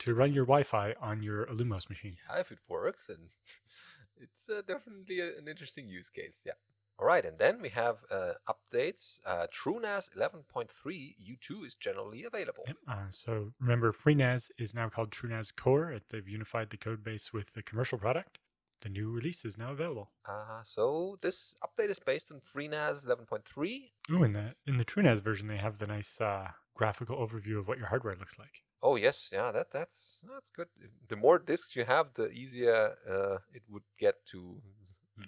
to 0.00 0.14
run 0.14 0.32
your 0.32 0.44
Wi 0.44 0.62
Fi 0.62 0.94
on 1.00 1.22
your 1.22 1.46
Illumos 1.46 1.88
machine. 1.88 2.16
Yeah, 2.28 2.40
if 2.40 2.50
it 2.50 2.58
works, 2.68 3.08
and 3.08 3.28
it's 4.20 4.48
uh, 4.50 4.62
definitely 4.66 5.20
a, 5.20 5.38
an 5.38 5.48
interesting 5.48 5.88
use 5.88 6.10
case. 6.10 6.42
Yeah. 6.44 6.52
All 6.98 7.06
right, 7.06 7.24
and 7.24 7.38
then 7.38 7.62
we 7.62 7.70
have 7.70 8.02
uh, 8.10 8.32
updates. 8.46 9.20
Uh, 9.24 9.46
TrueNAS 9.46 10.10
11.3 10.14 10.68
U2 10.84 11.66
is 11.66 11.74
generally 11.74 12.24
available. 12.24 12.64
Yep. 12.66 12.76
Uh, 12.86 12.94
so 13.08 13.52
remember, 13.58 13.90
FreeNAS 13.90 14.50
is 14.58 14.74
now 14.74 14.90
called 14.90 15.10
TrueNAS 15.10 15.56
Core. 15.56 15.98
They've 16.10 16.28
unified 16.28 16.68
the 16.68 16.76
code 16.76 17.02
base 17.02 17.32
with 17.32 17.54
the 17.54 17.62
commercial 17.62 17.96
product. 17.96 18.38
The 18.82 18.90
new 18.90 19.10
release 19.10 19.46
is 19.46 19.56
now 19.56 19.72
available. 19.72 20.10
Uh, 20.26 20.62
so 20.62 21.18
this 21.22 21.54
update 21.64 21.90
is 21.90 21.98
based 21.98 22.30
on 22.30 22.40
FreeNAS 22.40 23.06
11.3. 23.06 23.90
Oh, 24.12 24.22
in 24.22 24.34
the 24.34 24.54
in 24.66 24.76
the 24.76 24.84
TrueNAS 24.84 25.22
version, 25.22 25.48
they 25.48 25.56
have 25.56 25.78
the 25.78 25.86
nice 25.86 26.20
uh, 26.20 26.48
graphical 26.74 27.16
overview 27.16 27.58
of 27.58 27.66
what 27.66 27.78
your 27.78 27.86
hardware 27.88 28.14
looks 28.18 28.38
like. 28.38 28.62
Oh 28.82 28.96
yes, 28.96 29.30
yeah, 29.32 29.52
that 29.52 29.70
that's 29.70 30.24
that's 30.32 30.50
good. 30.50 30.68
The 31.08 31.16
more 31.16 31.38
disks 31.38 31.76
you 31.76 31.84
have, 31.84 32.14
the 32.14 32.30
easier 32.30 32.96
uh, 33.08 33.38
it 33.52 33.62
would 33.68 33.82
get 33.98 34.14
to 34.32 34.62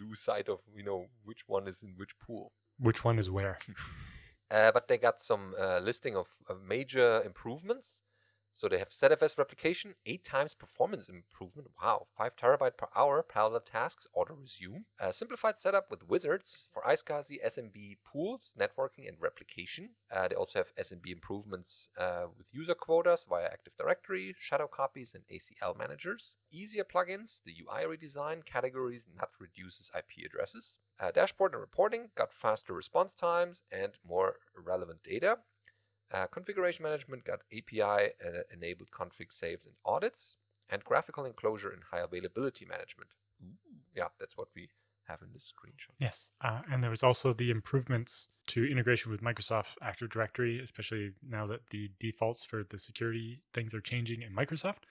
lose 0.00 0.20
sight 0.20 0.48
of 0.48 0.60
you 0.74 0.82
know 0.82 1.06
which 1.24 1.44
one 1.46 1.68
is 1.68 1.82
in 1.82 1.94
which 1.96 2.18
pool. 2.18 2.52
Which 2.78 3.04
one 3.04 3.18
is 3.18 3.30
where? 3.30 3.58
uh, 4.50 4.72
but 4.72 4.88
they 4.88 4.98
got 4.98 5.20
some 5.20 5.54
uh, 5.60 5.80
listing 5.80 6.16
of, 6.16 6.28
of 6.48 6.62
major 6.62 7.22
improvements 7.24 8.02
so 8.54 8.68
they 8.68 8.78
have 8.78 8.90
ZFS 8.90 9.38
replication, 9.38 9.94
8 10.06 10.24
times 10.24 10.54
performance 10.54 11.08
improvement. 11.08 11.68
Wow, 11.82 12.06
5 12.16 12.36
terabyte 12.36 12.76
per 12.76 12.88
hour 12.94 13.22
parallel 13.22 13.60
tasks 13.60 14.06
auto 14.14 14.34
resume. 14.34 14.84
A 15.00 15.12
simplified 15.12 15.58
setup 15.58 15.90
with 15.90 16.08
wizards 16.08 16.66
for 16.70 16.82
iSCSI 16.82 17.44
SMB 17.44 17.96
pools, 18.04 18.52
networking, 18.58 19.08
and 19.08 19.16
replication. 19.20 19.90
Uh, 20.10 20.28
they 20.28 20.34
also 20.34 20.58
have 20.58 20.74
SMB 20.76 21.06
improvements 21.12 21.88
uh, 21.98 22.24
with 22.36 22.52
user 22.52 22.74
quotas 22.74 23.26
via 23.28 23.46
Active 23.46 23.72
Directory, 23.78 24.34
shadow 24.38 24.68
copies, 24.68 25.14
and 25.14 25.24
ACL 25.32 25.76
managers. 25.76 26.36
Easier 26.50 26.84
plugins, 26.84 27.42
the 27.44 27.54
UI 27.62 27.84
redesign, 27.84 28.44
categories, 28.44 29.06
NAT 29.16 29.30
reduces 29.40 29.90
IP 29.96 30.26
addresses. 30.26 30.78
Uh, 31.00 31.10
dashboard 31.10 31.52
and 31.52 31.60
reporting 31.60 32.10
got 32.14 32.32
faster 32.32 32.72
response 32.72 33.14
times 33.14 33.62
and 33.72 33.92
more 34.06 34.36
relevant 34.56 35.02
data. 35.02 35.38
Uh, 36.12 36.26
configuration 36.26 36.82
management 36.82 37.24
got 37.24 37.40
API 37.56 37.82
uh, 38.24 38.42
enabled 38.52 38.90
config 38.90 39.32
saves 39.32 39.66
and 39.66 39.74
audits. 39.84 40.36
and 40.70 40.82
graphical 40.84 41.24
enclosure 41.26 41.70
and 41.70 41.82
high 41.90 42.00
availability 42.00 42.64
management. 42.64 43.10
Yeah, 43.94 44.08
that's 44.18 44.36
what 44.38 44.48
we 44.56 44.68
have 45.08 45.20
in 45.20 45.28
the 45.32 45.38
screenshot. 45.38 45.94
Yes, 45.98 46.32
uh, 46.42 46.60
and 46.70 46.82
there 46.82 46.90
was 46.90 47.02
also 47.02 47.32
the 47.32 47.50
improvements 47.50 48.28
to 48.48 48.64
integration 48.64 49.10
with 49.12 49.20
Microsoft 49.20 49.74
Active 49.82 50.08
Directory, 50.08 50.60
especially 50.62 51.12
now 51.28 51.46
that 51.46 51.60
the 51.70 51.90
defaults 51.98 52.44
for 52.44 52.64
the 52.68 52.78
security 52.78 53.42
things 53.52 53.74
are 53.74 53.80
changing 53.82 54.22
in 54.22 54.34
Microsoft. 54.34 54.84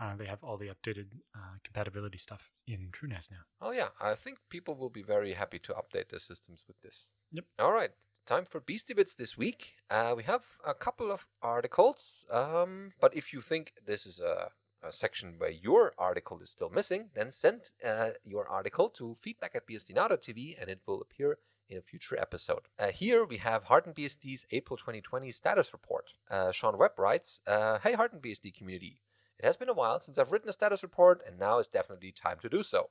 Uh, 0.00 0.16
they 0.16 0.26
have 0.26 0.42
all 0.42 0.56
the 0.56 0.68
updated 0.68 1.06
uh, 1.36 1.56
compatibility 1.64 2.18
stuff 2.18 2.50
in 2.66 2.88
TrueNAS 2.92 3.30
now. 3.30 3.42
Oh 3.60 3.72
yeah, 3.72 3.88
I 4.00 4.14
think 4.14 4.38
people 4.48 4.74
will 4.76 4.90
be 4.90 5.02
very 5.02 5.32
happy 5.34 5.58
to 5.60 5.72
update 5.74 6.08
their 6.08 6.20
systems 6.20 6.64
with 6.66 6.80
this. 6.82 7.10
Yep. 7.32 7.44
All 7.58 7.72
right, 7.72 7.90
time 8.28 8.44
for 8.44 8.60
Beastie 8.60 8.92
Bits 8.92 9.14
this 9.14 9.38
week. 9.38 9.72
Uh, 9.88 10.12
we 10.14 10.22
have 10.24 10.42
a 10.66 10.74
couple 10.74 11.10
of 11.10 11.26
articles, 11.40 12.26
um, 12.30 12.92
but 13.00 13.16
if 13.16 13.32
you 13.32 13.40
think 13.40 13.72
this 13.86 14.04
is 14.04 14.20
a, 14.20 14.50
a, 14.86 14.92
section 14.92 15.36
where 15.38 15.48
your 15.50 15.94
article 15.96 16.38
is 16.40 16.50
still 16.50 16.68
missing, 16.68 17.08
then 17.14 17.30
send 17.30 17.70
uh, 17.82 18.10
your 18.24 18.46
article 18.46 18.90
to 18.90 19.16
feedback 19.18 19.54
at 19.54 19.66
bsdnow.tv 19.66 20.60
and 20.60 20.68
it 20.68 20.80
will 20.86 21.00
appear 21.00 21.38
in 21.70 21.78
a 21.78 21.80
future 21.80 22.20
episode. 22.20 22.68
Uh, 22.78 22.88
here 22.88 23.24
we 23.24 23.38
have 23.38 23.64
HardenedBSD's 23.64 24.44
April 24.50 24.76
2020 24.76 25.30
status 25.30 25.72
report. 25.72 26.12
Uh, 26.30 26.52
Shawn 26.52 26.76
Webb 26.76 26.98
writes, 26.98 27.40
uh, 27.46 27.78
Hey 27.78 27.94
HardenedBSD 27.94 28.52
community, 28.52 29.00
it 29.38 29.46
has 29.46 29.56
been 29.56 29.70
a 29.70 29.74
while 29.74 30.00
since 30.00 30.18
I've 30.18 30.32
written 30.32 30.50
a 30.50 30.52
status 30.52 30.82
report 30.82 31.22
and 31.26 31.38
now 31.38 31.60
is 31.60 31.68
definitely 31.68 32.12
time 32.12 32.36
to 32.42 32.50
do 32.50 32.62
so. 32.62 32.90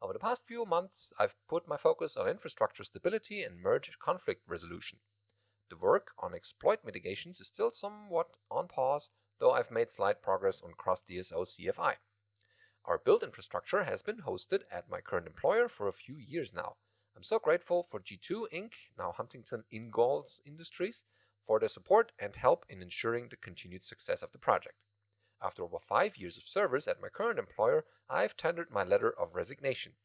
Over 0.00 0.12
the 0.12 0.20
past 0.20 0.46
few 0.46 0.64
months, 0.64 1.12
I've 1.18 1.34
put 1.48 1.66
my 1.66 1.76
focus 1.76 2.16
on 2.16 2.28
infrastructure 2.28 2.84
stability 2.84 3.42
and 3.42 3.60
merge 3.60 3.98
conflict 3.98 4.42
resolution. 4.46 5.00
The 5.70 5.76
work 5.76 6.12
on 6.18 6.34
exploit 6.34 6.84
mitigations 6.84 7.40
is 7.40 7.48
still 7.48 7.72
somewhat 7.72 8.36
on 8.48 8.68
pause, 8.68 9.10
though 9.40 9.50
I've 9.50 9.72
made 9.72 9.90
slight 9.90 10.22
progress 10.22 10.62
on 10.62 10.74
cross 10.74 11.02
DSO 11.02 11.44
CFI. 11.44 11.96
Our 12.84 12.98
build 12.98 13.24
infrastructure 13.24 13.82
has 13.82 14.02
been 14.02 14.22
hosted 14.22 14.62
at 14.70 14.88
my 14.88 15.00
current 15.00 15.26
employer 15.26 15.68
for 15.68 15.88
a 15.88 15.92
few 15.92 16.16
years 16.16 16.54
now. 16.54 16.76
I'm 17.16 17.24
so 17.24 17.40
grateful 17.40 17.82
for 17.82 17.98
G2 17.98 18.44
Inc., 18.52 18.74
now 18.96 19.10
Huntington 19.10 19.64
Ingalls 19.72 20.40
Industries, 20.46 21.04
for 21.44 21.58
their 21.58 21.68
support 21.68 22.12
and 22.20 22.36
help 22.36 22.64
in 22.68 22.82
ensuring 22.82 23.28
the 23.28 23.36
continued 23.36 23.84
success 23.84 24.22
of 24.22 24.30
the 24.30 24.38
project. 24.38 24.76
After 25.40 25.62
over 25.62 25.78
five 25.78 26.16
years 26.16 26.36
of 26.36 26.42
service 26.42 26.88
at 26.88 27.00
my 27.00 27.08
current 27.08 27.38
employer, 27.38 27.84
I've 28.08 28.36
tendered 28.36 28.70
my 28.70 28.82
letter 28.82 29.10
of 29.10 29.36
resignation. 29.36 29.96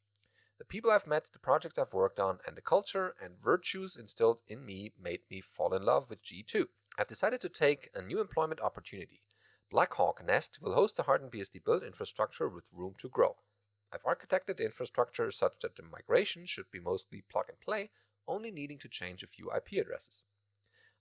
The 0.59 0.65
people 0.65 0.91
I've 0.91 1.07
met, 1.07 1.31
the 1.33 1.39
projects 1.39 1.79
I've 1.79 1.93
worked 1.93 2.19
on, 2.19 2.39
and 2.45 2.55
the 2.55 2.61
culture 2.61 3.15
and 3.19 3.39
virtues 3.39 3.95
instilled 3.95 4.41
in 4.47 4.63
me 4.63 4.93
made 4.97 5.21
me 5.31 5.41
fall 5.41 5.73
in 5.73 5.83
love 5.83 6.09
with 6.09 6.21
G2. 6.21 6.67
I've 6.99 7.07
decided 7.07 7.41
to 7.41 7.49
take 7.49 7.89
a 7.95 8.01
new 8.03 8.21
employment 8.21 8.61
opportunity. 8.61 9.21
Blackhawk 9.71 10.23
Nest 10.23 10.61
will 10.61 10.75
host 10.75 10.97
the 10.97 11.03
hardened 11.03 11.31
BSD 11.31 11.63
build 11.63 11.81
infrastructure 11.81 12.47
with 12.47 12.71
room 12.71 12.93
to 12.99 13.09
grow. 13.09 13.37
I've 13.91 14.03
architected 14.03 14.57
the 14.57 14.65
infrastructure 14.65 15.31
such 15.31 15.59
that 15.61 15.75
the 15.75 15.81
migration 15.81 16.45
should 16.45 16.69
be 16.69 16.79
mostly 16.79 17.23
plug 17.23 17.49
and 17.49 17.59
play, 17.59 17.89
only 18.27 18.51
needing 18.51 18.77
to 18.79 18.87
change 18.87 19.23
a 19.23 19.27
few 19.27 19.51
IP 19.51 19.81
addresses. 19.81 20.25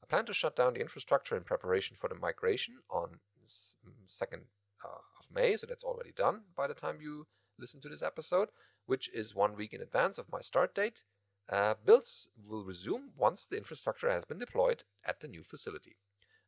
I 0.03 0.07
plan 0.07 0.25
to 0.25 0.33
shut 0.33 0.57
down 0.57 0.73
the 0.73 0.81
infrastructure 0.81 1.37
in 1.37 1.45
preparation 1.45 1.99
for 2.01 2.09
the 2.09 2.15
migration 2.15 2.83
on 2.91 3.21
2nd 3.47 4.43
uh, 4.85 5.03
of 5.19 5.35
May, 5.35 5.57
so 5.57 5.67
that's 5.67 5.85
already 5.85 6.13
done 6.13 6.43
by 6.57 6.67
the 6.67 6.75
time 6.75 7.01
you 7.01 7.27
listen 7.59 7.81
to 7.81 7.89
this 7.89 8.03
episode, 8.03 8.49
which 8.87 9.09
is 9.13 9.35
one 9.35 9.57
week 9.57 9.73
in 9.73 9.81
advance 9.81 10.19
of 10.19 10.31
my 10.33 10.41
start 10.41 10.75
date. 10.75 11.03
Uh, 11.49 11.75
builds 11.85 12.29
will 12.49 12.65
resume 12.65 13.11
once 13.17 13.47
the 13.47 13.57
infrastructure 13.57 14.09
has 14.09 14.25
been 14.25 14.39
deployed 14.39 14.85
at 15.05 15.21
the 15.21 15.29
new 15.29 15.43
facility. 15.43 15.97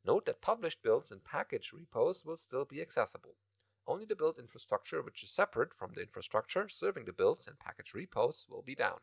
Note 0.05 0.27
that 0.27 0.43
published 0.43 0.83
builds 0.83 1.11
and 1.11 1.25
package 1.25 1.73
repos 1.73 2.25
will 2.25 2.37
still 2.37 2.65
be 2.65 2.81
accessible. 2.81 3.37
Only 3.87 4.07
the 4.07 4.17
build 4.17 4.39
infrastructure, 4.39 5.03
which 5.03 5.23
is 5.23 5.31
separate 5.31 5.75
from 5.75 5.93
the 5.95 6.03
infrastructure 6.03 6.69
serving 6.69 7.05
the 7.05 7.13
builds 7.13 7.47
and 7.47 7.59
package 7.59 7.93
repos, 7.95 8.47
will 8.49 8.63
be 8.63 8.75
down. 8.75 8.99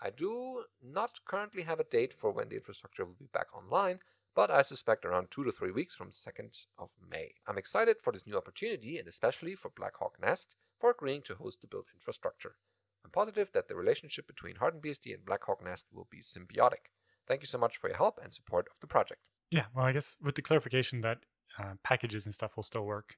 I 0.00 0.10
do 0.10 0.64
not 0.82 1.20
currently 1.24 1.62
have 1.62 1.80
a 1.80 1.84
date 1.84 2.12
for 2.12 2.32
when 2.32 2.48
the 2.48 2.56
infrastructure 2.56 3.04
will 3.04 3.16
be 3.18 3.28
back 3.32 3.54
online, 3.56 4.00
but 4.34 4.50
I 4.50 4.62
suspect 4.62 5.04
around 5.04 5.30
two 5.30 5.44
to 5.44 5.52
three 5.52 5.70
weeks 5.70 5.94
from 5.94 6.10
2nd 6.10 6.66
of 6.78 6.90
May. 7.10 7.34
I'm 7.46 7.58
excited 7.58 8.00
for 8.00 8.12
this 8.12 8.26
new 8.26 8.36
opportunity 8.36 8.98
and 8.98 9.06
especially 9.06 9.54
for 9.54 9.70
Blackhawk 9.70 10.20
Nest 10.20 10.56
for 10.78 10.90
agreeing 10.90 11.22
to 11.22 11.34
host 11.34 11.60
the 11.60 11.66
build 11.66 11.86
infrastructure. 11.94 12.56
I'm 13.04 13.10
positive 13.10 13.50
that 13.52 13.68
the 13.68 13.76
relationship 13.76 14.26
between 14.26 14.56
HardenedBSD 14.56 15.14
and 15.14 15.24
Blackhawk 15.24 15.64
Nest 15.64 15.88
will 15.92 16.08
be 16.10 16.18
symbiotic. 16.18 16.90
Thank 17.26 17.42
you 17.42 17.46
so 17.46 17.58
much 17.58 17.76
for 17.76 17.88
your 17.88 17.96
help 17.96 18.18
and 18.22 18.32
support 18.32 18.66
of 18.70 18.80
the 18.80 18.86
project. 18.86 19.20
Yeah, 19.50 19.66
well, 19.74 19.84
I 19.84 19.92
guess 19.92 20.16
with 20.22 20.34
the 20.34 20.42
clarification 20.42 21.02
that 21.02 21.18
uh, 21.58 21.74
packages 21.84 22.24
and 22.24 22.34
stuff 22.34 22.56
will 22.56 22.62
still 22.62 22.84
work, 22.84 23.16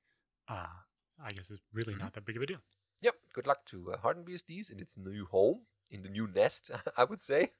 uh, 0.48 0.66
I 1.22 1.30
guess 1.30 1.50
it's 1.50 1.62
really 1.72 1.94
mm-hmm. 1.94 2.02
not 2.02 2.14
that 2.14 2.24
big 2.24 2.36
of 2.36 2.42
a 2.42 2.46
deal. 2.46 2.58
Yep, 3.02 3.14
good 3.32 3.46
luck 3.46 3.64
to 3.66 3.92
uh, 3.92 3.98
HardenedBSDs 3.98 4.72
in 4.72 4.80
its 4.80 4.96
new 4.96 5.26
home, 5.26 5.60
in 5.90 6.02
the 6.02 6.08
new 6.08 6.26
nest, 6.26 6.70
I 6.96 7.04
would 7.04 7.20
say. 7.20 7.50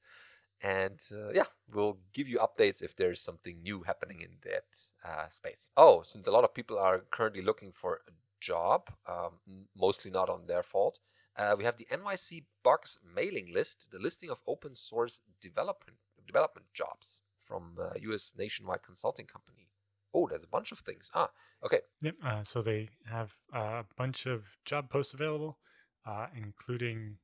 And 0.63 0.99
uh, 1.13 1.31
yeah, 1.33 1.47
we'll 1.73 1.99
give 2.13 2.29
you 2.29 2.39
updates 2.39 2.83
if 2.83 2.97
there's 2.97 3.21
something 3.21 3.63
new 3.63 3.83
happening 3.83 4.21
in 4.21 4.31
that 4.45 4.65
uh, 5.05 5.29
space. 5.29 5.71
Oh, 5.77 6.03
since 6.05 6.27
a 6.27 6.31
lot 6.31 6.45
of 6.45 6.55
people 6.55 6.79
are 6.79 7.05
currently 7.11 7.43
looking 7.43 7.73
for 7.73 8.01
a 8.09 8.13
job, 8.41 8.91
um, 9.07 9.67
mostly 9.77 10.11
not 10.11 10.31
on 10.31 10.47
their 10.47 10.63
fault, 10.63 11.01
uh, 11.37 11.55
we 11.59 11.65
have 11.65 11.77
the 11.77 11.87
NYC 11.91 12.45
Bugs 12.63 12.99
mailing 13.15 13.53
list, 13.53 13.89
the 13.91 13.99
listing 13.99 14.31
of 14.31 14.41
open 14.47 14.75
source 14.75 15.21
development 15.41 15.99
development 16.27 16.67
jobs 16.73 17.21
from 17.45 17.77
U.S. 18.01 18.33
Uh, 18.35 18.43
nationwide 18.43 18.83
consulting 18.83 19.27
company. 19.27 19.69
Oh, 20.15 20.27
there's 20.29 20.45
a 20.45 20.49
bunch 20.49 20.73
of 20.73 20.79
things. 20.79 21.11
Ah, 21.15 21.31
okay. 21.65 21.81
Yep. 22.03 22.15
Uh, 22.25 22.43
so 22.45 22.63
they 22.63 22.89
have 23.05 23.33
a 23.53 23.85
bunch 23.99 24.27
of 24.27 24.45
job 24.65 24.89
posts 24.89 25.13
available, 25.13 25.59
uh, 26.07 26.29
including 26.37 27.19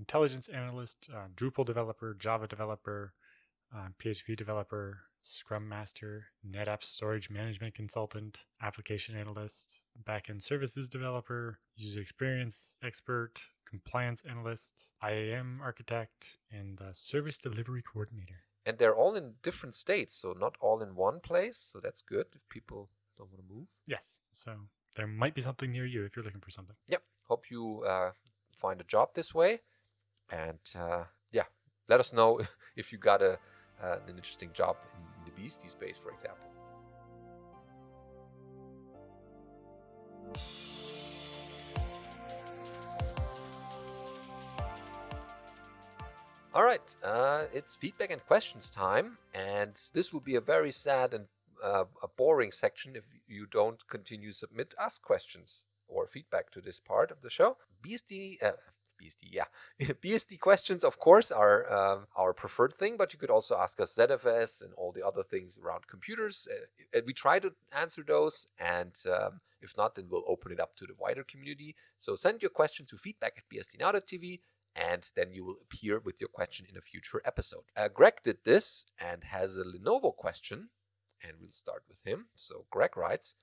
intelligence 0.00 0.48
analyst, 0.48 1.08
uh, 1.14 1.28
Drupal 1.36 1.64
developer, 1.64 2.16
Java 2.18 2.48
developer, 2.48 3.12
uh, 3.74 3.88
PHP 4.02 4.36
developer, 4.36 5.02
Scrum 5.22 5.68
Master, 5.68 6.26
NetApp 6.44 6.82
storage 6.82 7.28
management 7.30 7.74
consultant, 7.74 8.38
application 8.62 9.14
analyst, 9.16 9.78
backend 10.08 10.42
services 10.42 10.88
developer, 10.88 11.60
user 11.76 12.00
experience 12.00 12.74
expert, 12.82 13.34
compliance 13.68 14.24
analyst, 14.28 14.90
IAM 15.02 15.60
architect, 15.62 16.38
and 16.50 16.80
service 16.92 17.36
delivery 17.36 17.82
coordinator. 17.82 18.40
And 18.66 18.78
they're 18.78 18.96
all 18.96 19.14
in 19.14 19.34
different 19.42 19.74
states, 19.74 20.18
so 20.18 20.34
not 20.38 20.56
all 20.60 20.82
in 20.82 20.94
one 20.94 21.20
place. 21.20 21.58
So 21.58 21.80
that's 21.80 22.02
good 22.02 22.26
if 22.34 22.40
people 22.48 22.88
don't 23.18 23.30
want 23.30 23.46
to 23.46 23.54
move. 23.54 23.66
Yes. 23.86 24.20
So 24.32 24.52
there 24.96 25.06
might 25.06 25.34
be 25.34 25.42
something 25.42 25.70
near 25.70 25.86
you 25.86 26.04
if 26.04 26.16
you're 26.16 26.24
looking 26.24 26.40
for 26.40 26.50
something. 26.50 26.76
Yep. 26.88 27.02
Hope 27.28 27.50
you 27.50 27.84
uh, 27.86 28.10
find 28.54 28.80
a 28.80 28.84
job 28.84 29.10
this 29.14 29.34
way. 29.34 29.60
And 30.30 30.58
uh, 30.78 31.04
yeah, 31.32 31.44
let 31.88 32.00
us 32.00 32.12
know 32.12 32.40
if 32.76 32.92
you 32.92 32.98
got 32.98 33.22
a, 33.22 33.38
uh, 33.82 33.96
an 34.06 34.16
interesting 34.16 34.50
job 34.52 34.76
in 35.18 35.32
the 35.32 35.40
BSD 35.40 35.70
space, 35.70 35.98
for 35.98 36.10
example. 36.10 36.46
All 46.52 46.64
right, 46.64 46.96
uh, 47.04 47.44
it's 47.54 47.76
feedback 47.76 48.10
and 48.10 48.24
questions 48.26 48.72
time, 48.72 49.18
and 49.34 49.80
this 49.94 50.12
will 50.12 50.20
be 50.20 50.34
a 50.34 50.40
very 50.40 50.72
sad 50.72 51.14
and 51.14 51.26
uh, 51.62 51.84
a 52.02 52.08
boring 52.08 52.50
section 52.50 52.96
if 52.96 53.04
you 53.28 53.46
don't 53.46 53.86
continue 53.88 54.32
submit 54.32 54.74
us 54.76 54.98
questions 54.98 55.64
or 55.86 56.08
feedback 56.08 56.50
to 56.50 56.60
this 56.60 56.80
part 56.80 57.12
of 57.12 57.22
the 57.22 57.30
show. 57.30 57.56
BSD, 57.86 58.42
uh, 58.42 58.52
BSD, 59.00 59.28
yeah. 59.30 59.44
BSD 59.80 60.38
questions, 60.38 60.84
of 60.84 60.98
course, 60.98 61.30
are 61.30 61.70
um, 61.72 62.06
our 62.16 62.32
preferred 62.32 62.74
thing, 62.74 62.96
but 62.96 63.12
you 63.12 63.18
could 63.18 63.30
also 63.30 63.56
ask 63.56 63.80
us 63.80 63.94
ZFS 63.94 64.62
and 64.62 64.72
all 64.74 64.92
the 64.92 65.06
other 65.06 65.22
things 65.22 65.58
around 65.62 65.86
computers. 65.86 66.46
Uh, 66.94 67.00
we 67.06 67.12
try 67.12 67.38
to 67.38 67.52
answer 67.72 68.02
those, 68.06 68.46
and 68.58 68.94
um, 69.10 69.40
if 69.60 69.76
not, 69.76 69.94
then 69.94 70.06
we'll 70.10 70.24
open 70.26 70.52
it 70.52 70.60
up 70.60 70.76
to 70.76 70.86
the 70.86 70.94
wider 70.98 71.24
community. 71.24 71.74
So 71.98 72.14
send 72.14 72.42
your 72.42 72.50
question 72.50 72.86
to 72.86 72.96
feedback 72.96 73.34
at 73.38 73.48
bsdnow.tv, 73.54 74.40
and 74.76 75.10
then 75.16 75.32
you 75.32 75.44
will 75.44 75.56
appear 75.62 75.98
with 75.98 76.20
your 76.20 76.28
question 76.28 76.66
in 76.70 76.76
a 76.76 76.80
future 76.80 77.20
episode. 77.24 77.64
Uh, 77.76 77.88
Greg 77.88 78.14
did 78.22 78.38
this 78.44 78.84
and 78.98 79.24
has 79.24 79.56
a 79.56 79.64
Lenovo 79.64 80.14
question, 80.14 80.70
and 81.22 81.32
we'll 81.40 81.52
start 81.52 81.82
with 81.88 82.00
him. 82.04 82.26
So 82.34 82.66
Greg 82.70 82.96
writes, 82.96 83.34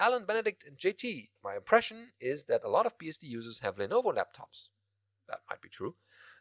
Alan, 0.00 0.24
Benedict, 0.24 0.64
and 0.66 0.76
JT, 0.76 1.28
my 1.42 1.54
impression 1.54 2.10
is 2.20 2.44
that 2.44 2.64
a 2.64 2.68
lot 2.68 2.84
of 2.84 2.98
BSD 2.98 3.22
users 3.22 3.60
have 3.60 3.76
Lenovo 3.76 4.12
laptops 4.12 4.68
that 5.28 5.40
might 5.48 5.62
be 5.62 5.68
true. 5.68 5.94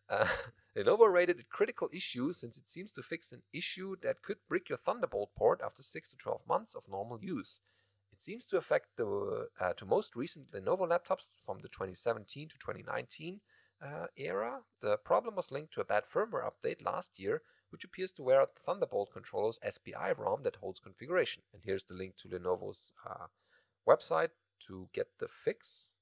Uh, 0.09 0.27
Lenovo 0.75 1.11
rated 1.11 1.39
it 1.39 1.49
critical 1.49 1.89
issue 1.93 2.33
since 2.33 2.57
it 2.57 2.67
seems 2.67 2.91
to 2.91 3.03
fix 3.03 3.31
an 3.31 3.43
issue 3.53 3.95
that 4.01 4.21
could 4.21 4.37
brick 4.47 4.69
your 4.69 4.77
Thunderbolt 4.77 5.31
port 5.35 5.61
after 5.63 5.81
6 5.81 6.09
to 6.09 6.17
12 6.17 6.41
months 6.47 6.75
of 6.75 6.83
normal 6.89 7.19
use. 7.21 7.61
It 8.11 8.21
seems 8.21 8.45
to 8.47 8.57
affect 8.57 8.95
the 8.95 9.47
uh, 9.59 9.73
to 9.73 9.85
most 9.85 10.15
recent 10.15 10.51
Lenovo 10.51 10.87
laptops 10.87 11.25
from 11.45 11.59
the 11.61 11.69
2017 11.69 12.49
to 12.49 12.57
2019 12.59 13.41
uh, 13.81 14.07
era. 14.17 14.61
The 14.81 14.97
problem 14.97 15.35
was 15.35 15.51
linked 15.51 15.73
to 15.73 15.81
a 15.81 15.85
bad 15.85 16.03
firmware 16.05 16.47
update 16.49 16.83
last 16.83 17.19
year, 17.19 17.41
which 17.69 17.83
appears 17.83 18.11
to 18.13 18.23
wear 18.23 18.41
out 18.41 18.55
the 18.55 18.61
Thunderbolt 18.61 19.11
controller's 19.11 19.59
SPI 19.67 20.13
ROM 20.17 20.43
that 20.43 20.57
holds 20.57 20.79
configuration. 20.79 21.43
And 21.53 21.63
here's 21.63 21.85
the 21.85 21.95
link 21.95 22.15
to 22.17 22.27
Lenovo's 22.27 22.93
uh, 23.09 23.27
website 23.87 24.29
to 24.67 24.89
get 24.93 25.07
the 25.19 25.27
fix. 25.27 25.92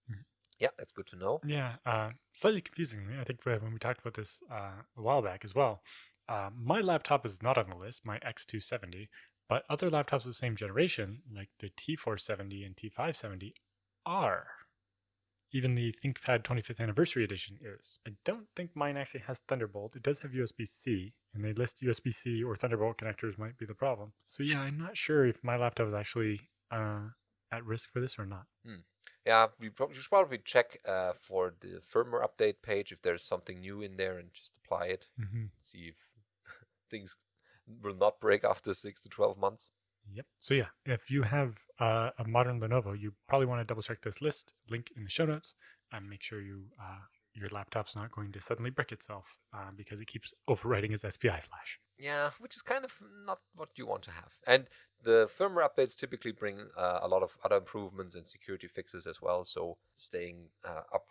Yeah, 0.61 0.69
that's 0.77 0.93
good 0.93 1.07
to 1.07 1.15
know. 1.15 1.41
Yeah, 1.43 1.73
uh, 1.87 2.11
slightly 2.33 2.61
confusingly, 2.61 3.17
I 3.19 3.23
think 3.23 3.39
uh, 3.47 3.57
when 3.57 3.73
we 3.73 3.79
talked 3.79 3.99
about 3.99 4.13
this 4.13 4.41
uh, 4.49 4.83
a 4.95 5.01
while 5.01 5.23
back 5.23 5.43
as 5.43 5.55
well, 5.55 5.81
uh, 6.29 6.51
my 6.55 6.81
laptop 6.81 7.25
is 7.25 7.41
not 7.41 7.57
on 7.57 7.67
the 7.67 7.75
list, 7.75 8.05
my 8.05 8.19
X270, 8.19 9.09
but 9.49 9.63
other 9.69 9.89
laptops 9.89 10.19
of 10.19 10.25
the 10.25 10.33
same 10.35 10.55
generation, 10.55 11.23
like 11.35 11.49
the 11.59 11.69
T470 11.69 12.63
and 12.63 12.77
T570, 12.77 13.53
are. 14.05 14.45
Even 15.51 15.73
the 15.73 15.93
ThinkPad 16.05 16.43
25th 16.43 16.79
Anniversary 16.79 17.23
Edition 17.23 17.57
is. 17.59 17.99
I 18.07 18.11
don't 18.23 18.45
think 18.55 18.71
mine 18.75 18.95
actually 18.95 19.21
has 19.21 19.41
Thunderbolt. 19.49 19.95
It 19.95 20.03
does 20.03 20.19
have 20.19 20.31
USB 20.31 20.65
C, 20.65 21.11
and 21.33 21.43
they 21.43 21.53
list 21.53 21.81
USB 21.81 22.13
C 22.13 22.43
or 22.43 22.55
Thunderbolt 22.55 22.99
connectors 22.99 23.37
might 23.39 23.57
be 23.57 23.65
the 23.65 23.73
problem. 23.73 24.13
So, 24.27 24.43
yeah, 24.43 24.61
I'm 24.61 24.77
not 24.77 24.95
sure 24.95 25.25
if 25.25 25.43
my 25.43 25.57
laptop 25.57 25.87
is 25.87 25.93
actually 25.95 26.39
uh, 26.69 27.07
at 27.51 27.65
risk 27.65 27.91
for 27.91 27.99
this 27.99 28.19
or 28.19 28.27
not. 28.27 28.45
Yeah, 29.25 29.47
we 29.59 29.69
probably 29.69 29.95
should 29.95 30.09
probably 30.09 30.39
check 30.39 30.79
uh, 30.87 31.13
for 31.13 31.53
the 31.61 31.79
firmware 31.79 32.25
update 32.25 32.55
page 32.63 32.91
if 32.91 33.01
there's 33.01 33.23
something 33.23 33.59
new 33.59 33.81
in 33.81 33.97
there 33.97 34.17
and 34.17 34.33
just 34.33 34.53
apply 34.63 34.85
it. 34.87 35.07
Mm-hmm. 35.19 35.45
See 35.61 35.89
if 35.89 35.95
things 36.89 37.15
will 37.83 37.95
not 37.95 38.19
break 38.19 38.43
after 38.43 38.73
six 38.73 39.01
to 39.03 39.09
twelve 39.09 39.37
months. 39.37 39.69
Yep. 40.11 40.25
So 40.39 40.53
yeah, 40.55 40.67
if 40.85 41.11
you 41.11 41.21
have 41.21 41.53
uh, 41.79 42.09
a 42.17 42.27
modern 42.27 42.59
Lenovo, 42.59 42.99
you 42.99 43.13
probably 43.27 43.45
want 43.45 43.61
to 43.61 43.65
double 43.65 43.83
check 43.83 44.01
this 44.01 44.21
list. 44.21 44.53
Link 44.69 44.87
in 44.95 45.03
the 45.03 45.09
show 45.09 45.25
notes, 45.25 45.53
and 45.91 46.09
make 46.09 46.23
sure 46.23 46.41
you 46.41 46.63
uh, 46.79 47.01
your 47.33 47.49
laptop's 47.49 47.95
not 47.95 48.11
going 48.11 48.31
to 48.31 48.41
suddenly 48.41 48.69
brick 48.69 48.91
itself 48.91 49.39
uh, 49.53 49.69
because 49.75 50.01
it 50.01 50.07
keeps 50.07 50.33
overwriting 50.49 50.91
its 50.91 51.03
SPI 51.07 51.29
flash. 51.29 51.79
Yeah, 52.01 52.31
which 52.39 52.55
is 52.55 52.63
kind 52.63 52.83
of 52.83 52.93
not 53.27 53.39
what 53.55 53.69
you 53.75 53.85
want 53.85 54.01
to 54.03 54.11
have. 54.11 54.33
And 54.47 54.65
the 55.03 55.29
firmware 55.29 55.67
updates 55.69 55.95
typically 55.95 56.31
bring 56.31 56.57
uh, 56.75 56.99
a 57.03 57.07
lot 57.07 57.21
of 57.21 57.37
other 57.45 57.57
improvements 57.57 58.15
and 58.15 58.27
security 58.27 58.67
fixes 58.67 59.05
as 59.05 59.21
well. 59.21 59.45
So 59.45 59.77
staying 59.97 60.49
uh, 60.65 60.81
up 60.93 61.05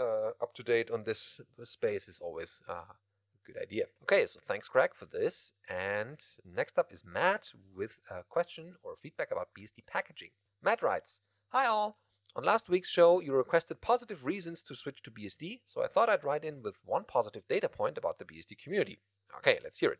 uh, 0.00 0.30
up 0.40 0.54
to 0.54 0.62
date 0.62 0.90
on 0.90 1.04
this 1.04 1.38
space 1.64 2.08
is 2.08 2.18
always 2.18 2.62
uh, 2.66 2.72
a 2.72 3.46
good 3.46 3.60
idea. 3.60 3.84
Okay, 4.04 4.24
so 4.26 4.40
thanks, 4.42 4.68
Craig, 4.68 4.94
for 4.94 5.04
this. 5.04 5.52
And 5.68 6.18
next 6.44 6.78
up 6.78 6.90
is 6.92 7.04
Matt 7.04 7.50
with 7.76 7.98
a 8.10 8.22
question 8.28 8.76
or 8.82 8.96
feedback 8.96 9.30
about 9.30 9.50
BSD 9.58 9.86
packaging. 9.86 10.30
Matt 10.62 10.82
writes, 10.82 11.20
"Hi 11.48 11.66
all." 11.66 11.98
On 12.34 12.42
last 12.42 12.70
week's 12.70 12.88
show, 12.88 13.20
you 13.20 13.34
requested 13.34 13.82
positive 13.82 14.24
reasons 14.24 14.62
to 14.62 14.74
switch 14.74 15.02
to 15.02 15.10
BSD, 15.10 15.60
so 15.66 15.82
I 15.82 15.88
thought 15.88 16.08
I'd 16.08 16.24
write 16.24 16.46
in 16.46 16.62
with 16.62 16.76
one 16.86 17.04
positive 17.04 17.46
data 17.46 17.68
point 17.68 17.98
about 17.98 18.18
the 18.18 18.24
BSD 18.24 18.56
community. 18.56 18.98
Okay, 19.36 19.58
let's 19.62 19.78
hear 19.78 19.90
it. 19.90 19.98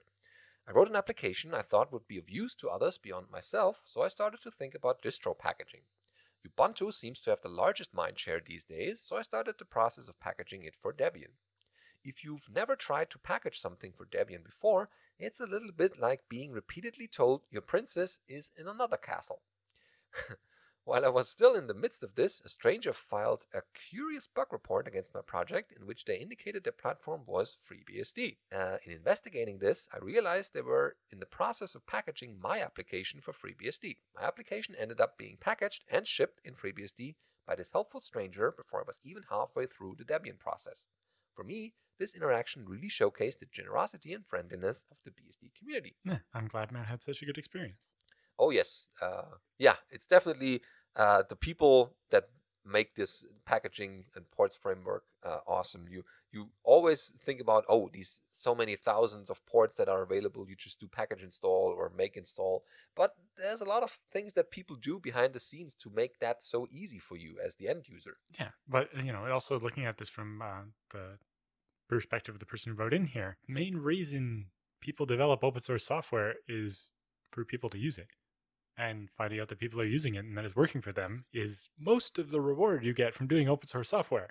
I 0.66 0.70
wrote 0.70 0.88
an 0.88 0.96
application 0.96 1.54
I 1.54 1.62
thought 1.62 1.92
would 1.92 2.06
be 2.06 2.18
of 2.18 2.30
use 2.30 2.54
to 2.54 2.70
others 2.70 2.96
beyond 2.96 3.30
myself, 3.30 3.82
so 3.84 4.02
I 4.02 4.08
started 4.08 4.40
to 4.42 4.50
think 4.50 4.74
about 4.74 5.02
distro 5.02 5.36
packaging. 5.36 5.82
Ubuntu 6.46 6.92
seems 6.92 7.20
to 7.20 7.30
have 7.30 7.40
the 7.40 7.48
largest 7.48 7.94
mindshare 7.94 8.44
these 8.44 8.64
days, 8.64 9.00
so 9.00 9.16
I 9.16 9.22
started 9.22 9.58
the 9.58 9.64
process 9.64 10.08
of 10.08 10.20
packaging 10.20 10.62
it 10.62 10.76
for 10.76 10.92
Debian. 10.92 11.34
If 12.04 12.24
you've 12.24 12.48
never 12.48 12.76
tried 12.76 13.10
to 13.10 13.18
package 13.18 13.58
something 13.58 13.92
for 13.92 14.06
Debian 14.06 14.44
before, 14.44 14.88
it's 15.18 15.40
a 15.40 15.46
little 15.46 15.72
bit 15.72 15.98
like 15.98 16.28
being 16.28 16.52
repeatedly 16.52 17.08
told 17.08 17.42
your 17.50 17.62
princess 17.62 18.20
is 18.28 18.50
in 18.56 18.66
another 18.66 18.96
castle. 18.96 19.42
While 20.84 21.04
I 21.04 21.10
was 21.10 21.28
still 21.28 21.54
in 21.54 21.68
the 21.68 21.74
midst 21.74 22.02
of 22.02 22.16
this, 22.16 22.40
a 22.44 22.48
stranger 22.48 22.92
filed 22.92 23.46
a 23.54 23.62
curious 23.88 24.26
bug 24.26 24.52
report 24.52 24.88
against 24.88 25.14
my 25.14 25.20
project 25.20 25.72
in 25.78 25.86
which 25.86 26.04
they 26.04 26.16
indicated 26.16 26.64
their 26.64 26.72
platform 26.72 27.22
was 27.24 27.56
FreeBSD. 27.64 28.38
Uh, 28.52 28.78
in 28.84 28.90
investigating 28.90 29.58
this, 29.58 29.88
I 29.94 29.98
realized 29.98 30.54
they 30.54 30.60
were 30.60 30.96
in 31.12 31.20
the 31.20 31.26
process 31.26 31.76
of 31.76 31.86
packaging 31.86 32.40
my 32.40 32.60
application 32.60 33.20
for 33.20 33.32
FreeBSD. 33.32 33.96
My 34.16 34.22
application 34.22 34.74
ended 34.74 35.00
up 35.00 35.16
being 35.16 35.36
packaged 35.40 35.84
and 35.88 36.04
shipped 36.04 36.40
in 36.44 36.54
FreeBSD 36.54 37.14
by 37.46 37.54
this 37.54 37.70
helpful 37.70 38.00
stranger 38.00 38.50
before 38.50 38.80
I 38.80 38.84
was 38.86 38.98
even 39.04 39.22
halfway 39.30 39.66
through 39.66 39.94
the 39.98 40.04
Debian 40.04 40.40
process. 40.40 40.86
For 41.34 41.44
me, 41.44 41.74
this 42.00 42.16
interaction 42.16 42.68
really 42.68 42.88
showcased 42.88 43.38
the 43.38 43.46
generosity 43.52 44.14
and 44.14 44.26
friendliness 44.26 44.82
of 44.90 44.96
the 45.04 45.12
BSD 45.12 45.54
community. 45.56 45.94
Yeah, 46.04 46.18
I'm 46.34 46.48
glad 46.48 46.72
Matt 46.72 46.86
had 46.86 47.04
such 47.04 47.22
a 47.22 47.24
good 47.24 47.38
experience. 47.38 47.92
Oh 48.38 48.50
yes, 48.50 48.88
uh, 49.00 49.36
yeah, 49.58 49.76
it's 49.90 50.06
definitely 50.06 50.62
uh, 50.96 51.22
the 51.28 51.36
people 51.36 51.94
that 52.10 52.24
make 52.64 52.94
this 52.94 53.24
packaging 53.44 54.04
and 54.14 54.30
ports 54.30 54.56
framework 54.56 55.04
uh, 55.24 55.38
awesome. 55.46 55.86
You 55.88 56.04
you 56.32 56.48
always 56.64 57.12
think 57.24 57.40
about 57.40 57.64
oh 57.68 57.88
these 57.92 58.20
so 58.32 58.54
many 58.54 58.76
thousands 58.76 59.30
of 59.30 59.44
ports 59.46 59.76
that 59.76 59.88
are 59.88 60.02
available. 60.02 60.48
You 60.48 60.56
just 60.56 60.80
do 60.80 60.88
package 60.88 61.22
install 61.22 61.74
or 61.76 61.92
make 61.96 62.16
install, 62.16 62.64
but 62.96 63.14
there's 63.36 63.60
a 63.60 63.68
lot 63.68 63.82
of 63.82 63.90
things 64.12 64.32
that 64.34 64.50
people 64.50 64.76
do 64.76 64.98
behind 64.98 65.32
the 65.32 65.40
scenes 65.40 65.74
to 65.76 65.90
make 65.94 66.18
that 66.20 66.42
so 66.42 66.66
easy 66.70 66.98
for 66.98 67.16
you 67.16 67.36
as 67.44 67.56
the 67.56 67.68
end 67.68 67.88
user. 67.88 68.16
Yeah, 68.38 68.50
but 68.68 68.88
you 69.02 69.12
know, 69.12 69.26
also 69.30 69.58
looking 69.58 69.86
at 69.86 69.98
this 69.98 70.08
from 70.08 70.42
uh, 70.42 70.62
the 70.90 71.18
perspective 71.88 72.34
of 72.34 72.40
the 72.40 72.46
person 72.46 72.72
who 72.72 72.78
wrote 72.78 72.94
in 72.94 73.06
here, 73.06 73.36
main 73.48 73.76
reason 73.76 74.46
people 74.80 75.06
develop 75.06 75.44
open 75.44 75.60
source 75.60 75.86
software 75.86 76.34
is 76.48 76.90
for 77.30 77.44
people 77.44 77.70
to 77.70 77.78
use 77.78 77.98
it 77.98 78.08
and 78.78 79.10
finding 79.16 79.40
out 79.40 79.48
that 79.48 79.58
people 79.58 79.80
are 79.80 79.86
using 79.86 80.14
it 80.14 80.24
and 80.24 80.36
that 80.36 80.44
it's 80.44 80.56
working 80.56 80.80
for 80.80 80.92
them 80.92 81.24
is 81.32 81.68
most 81.78 82.18
of 82.18 82.30
the 82.30 82.40
reward 82.40 82.84
you 82.84 82.94
get 82.94 83.14
from 83.14 83.26
doing 83.26 83.48
open 83.48 83.68
source 83.68 83.88
software 83.88 84.30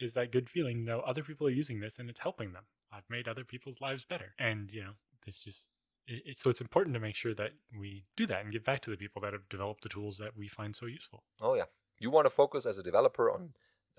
is 0.00 0.14
that 0.14 0.32
good 0.32 0.48
feeling 0.48 0.84
know 0.84 1.00
other 1.00 1.22
people 1.22 1.46
are 1.46 1.50
using 1.50 1.80
this 1.80 1.98
and 1.98 2.08
it's 2.10 2.20
helping 2.20 2.52
them. 2.52 2.64
I've 2.92 3.08
made 3.08 3.28
other 3.28 3.44
people's 3.44 3.80
lives 3.80 4.04
better. 4.04 4.34
And 4.38 4.72
you 4.72 4.82
know 4.82 4.92
this 5.24 5.44
just 5.44 5.66
it, 6.06 6.22
it, 6.26 6.36
so 6.36 6.50
it's 6.50 6.60
important 6.60 6.94
to 6.94 7.00
make 7.00 7.14
sure 7.14 7.34
that 7.34 7.52
we 7.78 8.04
do 8.16 8.26
that 8.26 8.42
and 8.42 8.52
give 8.52 8.64
back 8.64 8.80
to 8.82 8.90
the 8.90 8.96
people 8.96 9.22
that 9.22 9.32
have 9.32 9.48
developed 9.48 9.82
the 9.82 9.88
tools 9.88 10.18
that 10.18 10.36
we 10.36 10.48
find 10.48 10.74
so 10.74 10.86
useful. 10.86 11.22
Oh 11.40 11.54
yeah, 11.54 11.64
you 11.98 12.10
want 12.10 12.26
to 12.26 12.30
focus 12.30 12.66
as 12.66 12.78
a 12.78 12.82
developer 12.82 13.30
on 13.30 13.50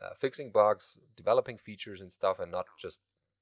uh, 0.01 0.09
fixing 0.19 0.51
bugs, 0.51 0.97
developing 1.15 1.57
features 1.57 2.01
and 2.01 2.11
stuff, 2.11 2.39
and 2.39 2.51
not 2.51 2.65
just 2.79 2.99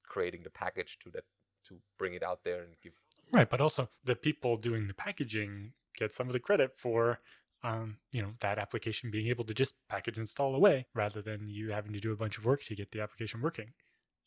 creating 0.08 0.44
the 0.44 0.50
package 0.50 0.98
to 1.04 1.10
that 1.12 1.24
to 1.68 1.78
bring 1.98 2.14
it 2.14 2.24
out 2.24 2.44
there 2.44 2.64
and 2.64 2.74
give. 2.82 2.94
right 3.34 3.50
but 3.50 3.62
also 3.62 3.90
the 4.04 4.16
people 4.16 4.56
doing 4.56 4.88
the 4.88 4.94
packaging 4.94 5.74
get 6.00 6.12
some 6.12 6.28
of 6.28 6.34
the 6.34 6.40
credit 6.40 6.72
for 6.78 7.20
um, 7.64 7.98
you 8.14 8.22
know 8.22 8.34
that 8.40 8.58
application 8.58 9.12
being 9.12 9.28
able 9.28 9.44
to 9.46 9.54
just 9.54 9.74
package 9.90 10.18
install 10.18 10.56
away 10.56 10.88
rather 10.96 11.22
than 11.22 11.50
you 11.50 11.72
having 11.72 11.94
to 11.94 12.00
do 12.00 12.14
a 12.14 12.18
bunch 12.18 12.38
of 12.38 12.46
work 12.46 12.64
to 12.64 12.76
get 12.76 12.92
the 12.92 13.02
application 13.02 13.42
working 13.42 13.74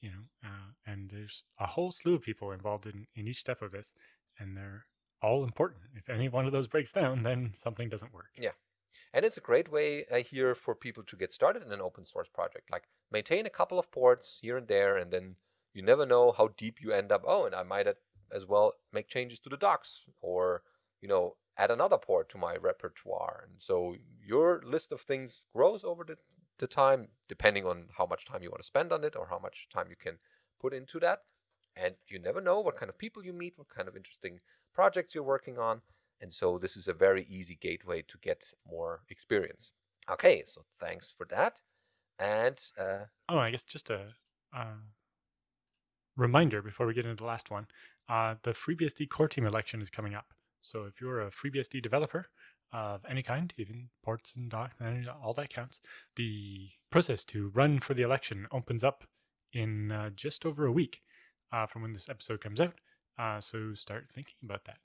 you 0.01 0.11
know 0.11 0.25
uh, 0.45 0.71
and 0.87 1.11
there's 1.11 1.45
a 1.59 1.67
whole 1.67 1.91
slew 1.91 2.15
of 2.17 2.23
people 2.23 2.53
involved 2.53 2.87
in, 2.87 3.07
in 3.15 3.27
each 3.27 3.39
step 3.39 3.63
of 3.63 3.73
this 3.73 3.95
and 4.39 4.57
they're 4.57 4.85
all 5.23 5.45
important 5.45 5.83
if 5.95 6.11
any 6.11 6.29
one 6.29 6.47
of 6.47 6.53
those 6.53 6.67
breaks 6.67 6.93
down 6.93 7.23
then 7.23 7.53
something 7.55 7.89
doesn't 7.89 8.13
work 8.13 8.31
yeah 8.37 8.51
And 9.15 9.25
it's 9.25 9.37
a 9.37 9.41
great 9.41 9.71
way 9.71 10.05
uh, 10.11 10.19
here 10.19 10.55
for 10.55 10.75
people 10.75 11.03
to 11.05 11.17
get 11.17 11.33
started 11.33 11.63
in 11.63 11.73
an 11.73 11.81
open 11.81 12.05
source 12.05 12.29
project. 12.29 12.71
Like 12.71 12.85
maintain 13.11 13.47
a 13.47 13.51
couple 13.51 13.79
of 13.79 13.91
ports 13.91 14.39
here 14.43 14.57
and 14.57 14.69
there, 14.69 14.97
and 14.97 15.11
then 15.11 15.37
you 15.75 15.83
never 15.83 16.07
know 16.07 16.33
how 16.37 16.49
deep 16.57 16.81
you 16.81 16.93
end 16.93 17.13
up. 17.13 17.23
Oh, 17.27 17.45
and 17.47 17.55
I 17.55 17.63
might 17.63 17.87
as 18.33 18.47
well 18.47 18.75
make 18.93 19.09
changes 19.09 19.41
to 19.41 19.51
the 19.51 19.57
docs, 19.57 20.03
or 20.21 20.63
you 21.01 21.09
know, 21.09 21.37
add 21.59 21.71
another 21.71 21.99
port 21.99 22.29
to 22.31 22.39
my 22.39 22.57
repertoire. 22.57 23.47
And 23.49 23.61
so 23.61 23.97
your 24.25 24.63
list 24.65 24.93
of 24.93 25.01
things 25.01 25.45
grows 25.55 25.85
over 25.85 26.05
the, 26.05 26.17
the 26.59 26.67
time, 26.67 27.09
depending 27.29 27.65
on 27.65 27.87
how 27.99 28.07
much 28.07 28.25
time 28.25 28.43
you 28.43 28.51
want 28.51 28.61
to 28.61 28.67
spend 28.67 28.93
on 28.93 29.05
it 29.05 29.17
or 29.17 29.27
how 29.29 29.39
much 29.39 29.69
time 29.69 29.87
you 29.91 29.97
can 29.97 30.19
put 30.61 30.73
into 30.73 30.99
that. 31.01 31.21
And 31.77 31.95
you 32.09 32.19
never 32.19 32.41
know 32.41 32.61
what 32.61 32.77
kind 32.77 32.91
of 32.91 32.99
people 32.99 33.25
you 33.25 33.33
meet, 33.33 33.55
what 33.57 33.69
kind 33.69 33.89
of 33.89 33.97
interesting 33.97 34.41
projects 34.75 35.15
you're 35.15 35.25
working 35.25 35.59
on. 35.59 35.83
And 36.21 36.33
so 36.33 36.59
this 36.59 36.77
is 36.77 36.87
a 36.87 36.95
very 36.95 37.27
easy 37.29 37.57
gateway 37.61 38.03
to 38.03 38.19
get 38.19 38.53
more 38.69 39.01
experience. 39.09 39.73
Okay, 40.11 40.43
so 40.47 40.65
thanks 40.79 41.13
for 41.17 41.27
that. 41.31 41.61
And 42.19 42.63
uh, 42.79 43.07
oh 43.29 43.39
i 43.39 43.51
guess 43.51 43.63
just 43.63 43.91
a 43.91 44.09
uh, 44.57 44.77
reminder 46.17 46.63
before 46.63 46.87
we 46.87 46.95
get 46.95 47.05
into 47.05 47.17
the 47.17 47.25
last 47.25 47.51
one 47.51 47.67
uh, 48.09 48.35
the 48.43 48.53
freebsd 48.53 49.09
core 49.09 49.29
team 49.29 49.47
election 49.47 49.81
is 49.81 49.91
coming 49.91 50.15
up 50.15 50.27
so 50.63 50.85
if 50.85 51.01
you're 51.01 51.21
a 51.21 51.31
FreeBSD 51.31 51.83
developer 51.83 52.29
of 52.73 53.05
any 53.09 53.23
kind, 53.23 53.53
even 53.59 53.91
ports 54.03 54.33
and 54.35 54.51
docs 54.51 54.75
and 54.81 55.09
all 55.09 55.35
that 55.35 55.51
counts, 55.51 55.81
the 56.17 56.71
process 56.91 57.25
to 57.27 57.51
run 57.55 57.81
for 57.81 57.93
the 57.95 58.03
election 58.03 58.47
opens 58.51 58.83
up 58.83 59.05
in 59.53 59.93
uh, 59.93 60.11
just 60.15 60.47
over 60.47 60.65
a 60.67 60.73
week 60.73 61.03
uh, 61.53 61.67
from 61.67 61.83
when 61.83 61.93
this 61.93 62.09
episode 62.09 62.41
comes 62.41 62.61
out. 62.61 62.75
Uh, 63.19 63.41
so 63.41 63.75
start 63.75 64.09
thinking 64.09 64.37
about 64.43 64.65
that. 64.65 64.79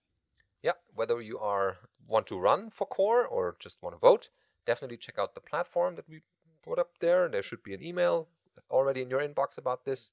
yeah, 0.64 0.74
whether 0.94 1.22
you 1.22 1.40
are 1.40 1.78
want 2.08 2.28
to 2.28 2.38
run 2.40 2.70
for 2.70 2.86
core 2.88 3.26
or 3.26 3.56
just 3.60 3.78
want 3.82 3.96
to 3.96 4.00
vote, 4.00 4.30
definitely 4.66 4.98
check 4.98 5.18
out 5.20 5.34
the 5.34 5.42
platform 5.42 5.96
that 5.96 6.10
we 6.10 6.22
put 6.64 6.80
up 6.80 6.98
there. 7.00 7.30
There 7.30 7.44
should 7.44 7.64
be 7.64 7.74
an 7.74 7.84
email 7.84 8.28
already 8.70 9.02
in 9.02 9.10
your 9.10 9.22
inbox 9.22 9.58
about 9.58 9.86
this. 9.86 10.12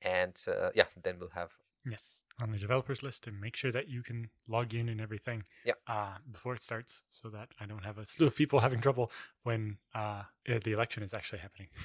And 0.00 0.34
uh, 0.48 0.70
yeah, 0.74 0.86
then 1.02 1.18
we'll 1.20 1.30
have 1.34 1.50
Yes, 1.84 2.22
on 2.40 2.52
the 2.52 2.58
developers 2.58 3.02
list 3.02 3.26
and 3.26 3.40
make 3.40 3.56
sure 3.56 3.72
that 3.72 3.88
you 3.88 4.02
can 4.02 4.30
log 4.46 4.72
in 4.72 4.88
and 4.88 5.00
everything 5.00 5.44
Yep. 5.64 5.78
uh, 5.88 6.16
before 6.30 6.54
it 6.54 6.62
starts 6.62 7.02
so 7.10 7.28
that 7.30 7.48
I 7.60 7.66
don't 7.66 7.84
have 7.84 7.98
a 7.98 8.04
slew 8.04 8.28
of 8.28 8.36
people 8.36 8.60
having 8.60 8.80
trouble 8.80 9.10
when 9.42 9.78
uh, 9.94 10.22
eh, 10.46 10.60
the 10.62 10.72
election 10.72 11.02
is 11.02 11.12
actually 11.14 11.40
happening. 11.40 11.68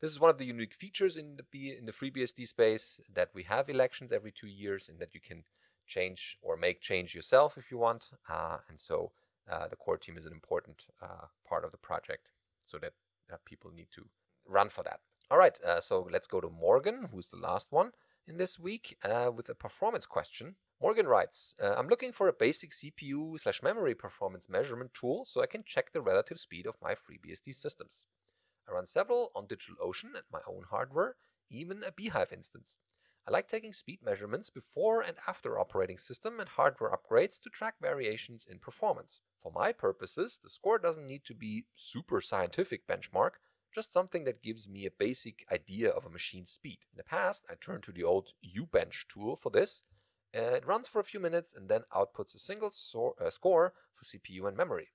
This 0.00 0.12
is 0.12 0.20
one 0.20 0.28
of 0.28 0.36
the 0.36 0.44
unique 0.44 0.74
features 0.74 1.16
in 1.16 1.36
the 1.36 1.44
B, 1.44 1.74
in 1.78 1.86
the 1.86 1.92
FreeBSD 1.92 2.46
space 2.46 3.00
that 3.14 3.30
we 3.32 3.44
have 3.44 3.70
elections 3.70 4.12
every 4.12 4.32
two 4.32 4.48
years, 4.48 4.86
and 4.86 4.98
that 4.98 5.14
you 5.14 5.20
can 5.20 5.44
change 5.86 6.36
or 6.42 6.58
make 6.58 6.82
change 6.82 7.14
yourself 7.14 7.56
if 7.56 7.70
you 7.70 7.78
want. 7.78 8.10
Uh, 8.28 8.58
and 8.68 8.78
so 8.78 9.12
uh, 9.50 9.66
the 9.66 9.76
core 9.76 9.96
team 9.96 10.18
is 10.18 10.26
an 10.26 10.32
important 10.32 10.84
uh, 11.00 11.28
part 11.48 11.64
of 11.64 11.70
the 11.70 11.78
project, 11.78 12.28
so 12.66 12.76
that 12.78 12.92
uh, 13.32 13.36
people 13.46 13.70
need 13.70 13.86
to 13.92 14.04
run 14.46 14.68
for 14.68 14.82
that. 14.82 15.00
All 15.30 15.38
right, 15.38 15.58
uh, 15.64 15.80
so 15.80 16.06
let's 16.10 16.26
go 16.26 16.38
to 16.38 16.50
Morgan, 16.50 17.08
who's 17.10 17.28
the 17.28 17.38
last 17.38 17.72
one 17.72 17.92
in 18.26 18.38
this 18.38 18.58
week, 18.58 18.96
uh, 19.04 19.30
with 19.34 19.48
a 19.48 19.54
performance 19.54 20.06
question. 20.06 20.56
Morgan 20.80 21.06
writes, 21.06 21.54
uh, 21.62 21.74
I'm 21.76 21.88
looking 21.88 22.12
for 22.12 22.28
a 22.28 22.32
basic 22.32 22.72
CPU 22.72 23.38
slash 23.38 23.62
memory 23.62 23.94
performance 23.94 24.48
measurement 24.48 24.92
tool 24.94 25.24
so 25.26 25.42
I 25.42 25.46
can 25.46 25.62
check 25.64 25.92
the 25.92 26.00
relative 26.00 26.38
speed 26.38 26.66
of 26.66 26.74
my 26.82 26.94
FreeBSD 26.94 27.54
systems. 27.54 28.04
I 28.68 28.72
run 28.72 28.86
several 28.86 29.30
on 29.34 29.46
DigitalOcean 29.46 30.14
and 30.14 30.24
my 30.32 30.40
own 30.46 30.64
hardware, 30.70 31.16
even 31.50 31.82
a 31.84 31.92
bhyve 31.92 32.32
instance. 32.32 32.78
I 33.26 33.30
like 33.30 33.48
taking 33.48 33.72
speed 33.72 34.00
measurements 34.02 34.50
before 34.50 35.00
and 35.00 35.16
after 35.26 35.58
operating 35.58 35.98
system 35.98 36.40
and 36.40 36.48
hardware 36.48 36.90
upgrades 36.90 37.40
to 37.42 37.50
track 37.50 37.74
variations 37.80 38.46
in 38.50 38.58
performance. 38.58 39.20
For 39.42 39.52
my 39.52 39.72
purposes, 39.72 40.38
the 40.42 40.50
score 40.50 40.78
doesn't 40.78 41.06
need 41.06 41.24
to 41.26 41.34
be 41.34 41.66
super 41.74 42.20
scientific 42.20 42.86
benchmark, 42.86 43.32
just 43.74 43.92
something 43.92 44.24
that 44.24 44.42
gives 44.42 44.68
me 44.68 44.86
a 44.86 44.90
basic 44.90 45.44
idea 45.50 45.90
of 45.90 46.06
a 46.06 46.10
machine's 46.10 46.50
speed. 46.50 46.78
In 46.92 46.96
the 46.96 47.04
past, 47.04 47.44
I 47.50 47.54
turned 47.54 47.82
to 47.84 47.92
the 47.92 48.04
old 48.04 48.32
ubench 48.56 49.06
tool 49.08 49.36
for 49.36 49.50
this. 49.50 49.82
Uh, 50.36 50.40
it 50.40 50.66
runs 50.66 50.88
for 50.88 51.00
a 51.00 51.04
few 51.04 51.20
minutes 51.20 51.54
and 51.54 51.68
then 51.68 51.82
outputs 51.92 52.34
a 52.34 52.38
single 52.38 52.70
so 52.72 53.14
uh, 53.20 53.30
score 53.30 53.74
for 53.94 54.04
CPU 54.04 54.46
and 54.46 54.56
memory. 54.56 54.88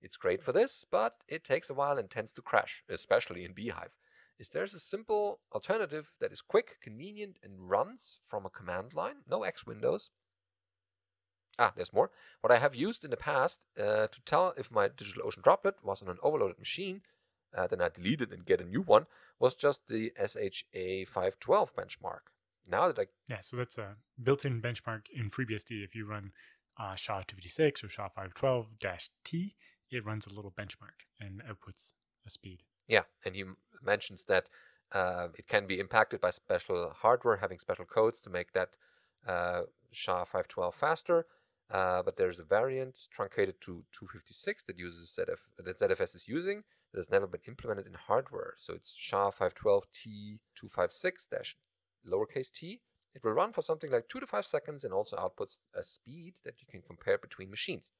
It's 0.00 0.16
great 0.16 0.42
for 0.42 0.52
this, 0.52 0.84
but 0.90 1.16
it 1.28 1.44
takes 1.44 1.70
a 1.70 1.74
while 1.74 1.98
and 1.98 2.10
tends 2.10 2.32
to 2.32 2.42
crash, 2.42 2.82
especially 2.88 3.44
in 3.44 3.54
bhyve. 3.54 3.92
Is 4.38 4.48
there's 4.48 4.74
a 4.74 4.80
simple 4.80 5.40
alternative 5.52 6.12
that 6.20 6.32
is 6.32 6.40
quick, 6.40 6.78
convenient, 6.82 7.38
and 7.42 7.70
runs 7.70 8.18
from 8.24 8.44
a 8.44 8.50
command 8.50 8.94
line? 8.94 9.16
No 9.28 9.44
X 9.44 9.64
windows. 9.66 10.10
Ah, 11.58 11.72
there's 11.76 11.92
more. 11.92 12.10
What 12.40 12.50
I 12.50 12.56
have 12.56 12.74
used 12.74 13.04
in 13.04 13.10
the 13.10 13.16
past 13.16 13.66
uh, 13.78 14.08
to 14.08 14.20
tell 14.24 14.54
if 14.56 14.70
my 14.70 14.88
DigitalOcean 14.88 15.42
droplet 15.42 15.76
was 15.84 16.02
on 16.02 16.08
an 16.08 16.18
overloaded 16.22 16.58
machine 16.58 17.02
uh, 17.56 17.66
then 17.66 17.80
I 17.80 17.88
delete 17.88 18.22
it 18.22 18.32
and 18.32 18.44
get 18.44 18.60
a 18.60 18.64
new 18.64 18.82
one, 18.82 19.06
was 19.38 19.54
just 19.54 19.88
the 19.88 20.12
SHA 20.18 21.06
512 21.06 21.74
benchmark. 21.74 22.30
Now 22.68 22.86
that 22.88 22.98
I. 22.98 23.06
Yeah, 23.28 23.40
so 23.40 23.56
that's 23.56 23.78
a 23.78 23.96
built 24.22 24.44
in 24.44 24.62
benchmark 24.62 25.02
in 25.14 25.30
FreeBSD. 25.30 25.84
If 25.84 25.94
you 25.94 26.06
run 26.06 26.32
uh, 26.78 26.94
SHA-256 26.94 27.84
or 27.84 27.88
SHA-512-T, 27.88 29.56
it 29.90 30.04
runs 30.04 30.26
a 30.26 30.34
little 30.34 30.52
benchmark 30.52 31.06
and 31.20 31.42
outputs 31.42 31.92
a 32.26 32.30
speed. 32.30 32.62
Yeah, 32.88 33.02
and 33.24 33.34
he 33.34 33.44
mentions 33.82 34.24
that 34.26 34.48
uh, 34.92 35.28
it 35.36 35.48
can 35.48 35.66
be 35.66 35.80
impacted 35.80 36.20
by 36.20 36.30
special 36.30 36.92
hardware, 36.96 37.38
having 37.38 37.58
special 37.58 37.84
codes 37.84 38.20
to 38.20 38.30
make 38.30 38.52
that 38.52 38.70
uh, 39.26 39.62
SHA-512 39.90 40.74
faster. 40.74 41.26
Uh, 41.70 42.02
but 42.02 42.16
there's 42.16 42.38
a 42.38 42.44
variant 42.44 42.98
truncated 43.10 43.54
to 43.62 43.84
256 43.92 44.64
that 44.64 44.78
uses 44.78 45.18
ZF, 45.18 45.64
that 45.64 45.78
ZFS 45.78 46.14
is 46.14 46.28
using 46.28 46.64
that 46.92 46.98
has 46.98 47.10
never 47.10 47.26
been 47.26 47.40
implemented 47.48 47.86
in 47.86 47.94
hardware. 47.94 48.54
So 48.58 48.74
it's 48.74 48.94
SHA-512T256 48.96 51.28
dash 51.30 51.56
lowercase 52.06 52.52
t. 52.52 52.82
It 53.14 53.24
will 53.24 53.32
run 53.32 53.52
for 53.52 53.62
something 53.62 53.90
like 53.90 54.08
2 54.08 54.20
to 54.20 54.26
5 54.26 54.46
seconds 54.46 54.84
and 54.84 54.92
also 54.92 55.16
outputs 55.16 55.60
a 55.74 55.82
speed 55.82 56.34
that 56.44 56.60
you 56.60 56.66
can 56.70 56.82
compare 56.82 57.16
between 57.18 57.50
machines. 57.50 57.90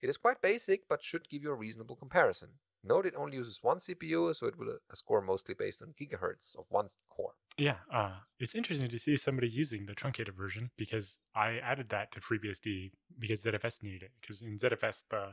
It 0.00 0.08
is 0.08 0.16
quite 0.16 0.40
basic, 0.42 0.88
but 0.88 1.02
should 1.02 1.28
give 1.28 1.42
you 1.42 1.50
a 1.50 1.56
reasonable 1.56 1.96
comparison. 1.96 2.50
Note 2.84 3.06
it 3.06 3.14
only 3.16 3.36
uses 3.36 3.58
one 3.62 3.78
CPU, 3.78 4.32
so 4.34 4.46
it 4.46 4.56
will 4.56 4.70
uh, 4.70 4.94
score 4.94 5.20
mostly 5.20 5.54
based 5.58 5.82
on 5.82 5.94
gigahertz 6.00 6.56
of 6.56 6.66
one 6.68 6.86
core. 7.08 7.34
Yeah, 7.56 7.78
uh, 7.92 8.18
it's 8.38 8.54
interesting 8.54 8.88
to 8.88 8.98
see 8.98 9.16
somebody 9.16 9.48
using 9.48 9.86
the 9.86 9.94
truncated 9.94 10.36
version 10.36 10.70
because 10.76 11.18
I 11.34 11.58
added 11.58 11.88
that 11.88 12.12
to 12.12 12.20
FreeBSD 12.20 12.92
because 13.18 13.42
ZFS 13.42 13.82
needed 13.82 14.04
it. 14.04 14.12
Because 14.20 14.42
in 14.42 14.58
ZFS, 14.58 15.02
the 15.10 15.32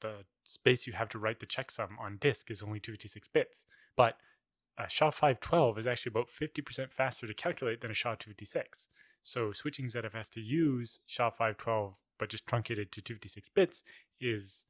the 0.00 0.24
space 0.44 0.86
you 0.86 0.92
have 0.94 1.08
to 1.10 1.18
write 1.18 1.40
the 1.40 1.46
checksum 1.46 1.98
on 2.00 2.18
disk 2.18 2.50
is 2.50 2.62
only 2.62 2.80
256 2.80 3.28
bits. 3.28 3.64
But 3.96 4.16
a 4.78 4.88
SHA-512 4.88 5.78
is 5.78 5.86
actually 5.86 6.10
about 6.10 6.28
50% 6.28 6.92
faster 6.92 7.26
to 7.26 7.34
calculate 7.34 7.80
than 7.80 7.90
a 7.90 7.94
SHA-256. 7.94 8.88
So 9.22 9.52
switching 9.52 9.88
ZFS 9.88 10.30
to 10.30 10.40
use 10.40 11.00
SHA-512 11.06 11.94
but 12.18 12.30
just 12.30 12.46
truncated 12.46 12.92
to 12.92 13.00
256 13.00 13.48
bits 13.50 13.82
is 14.20 14.64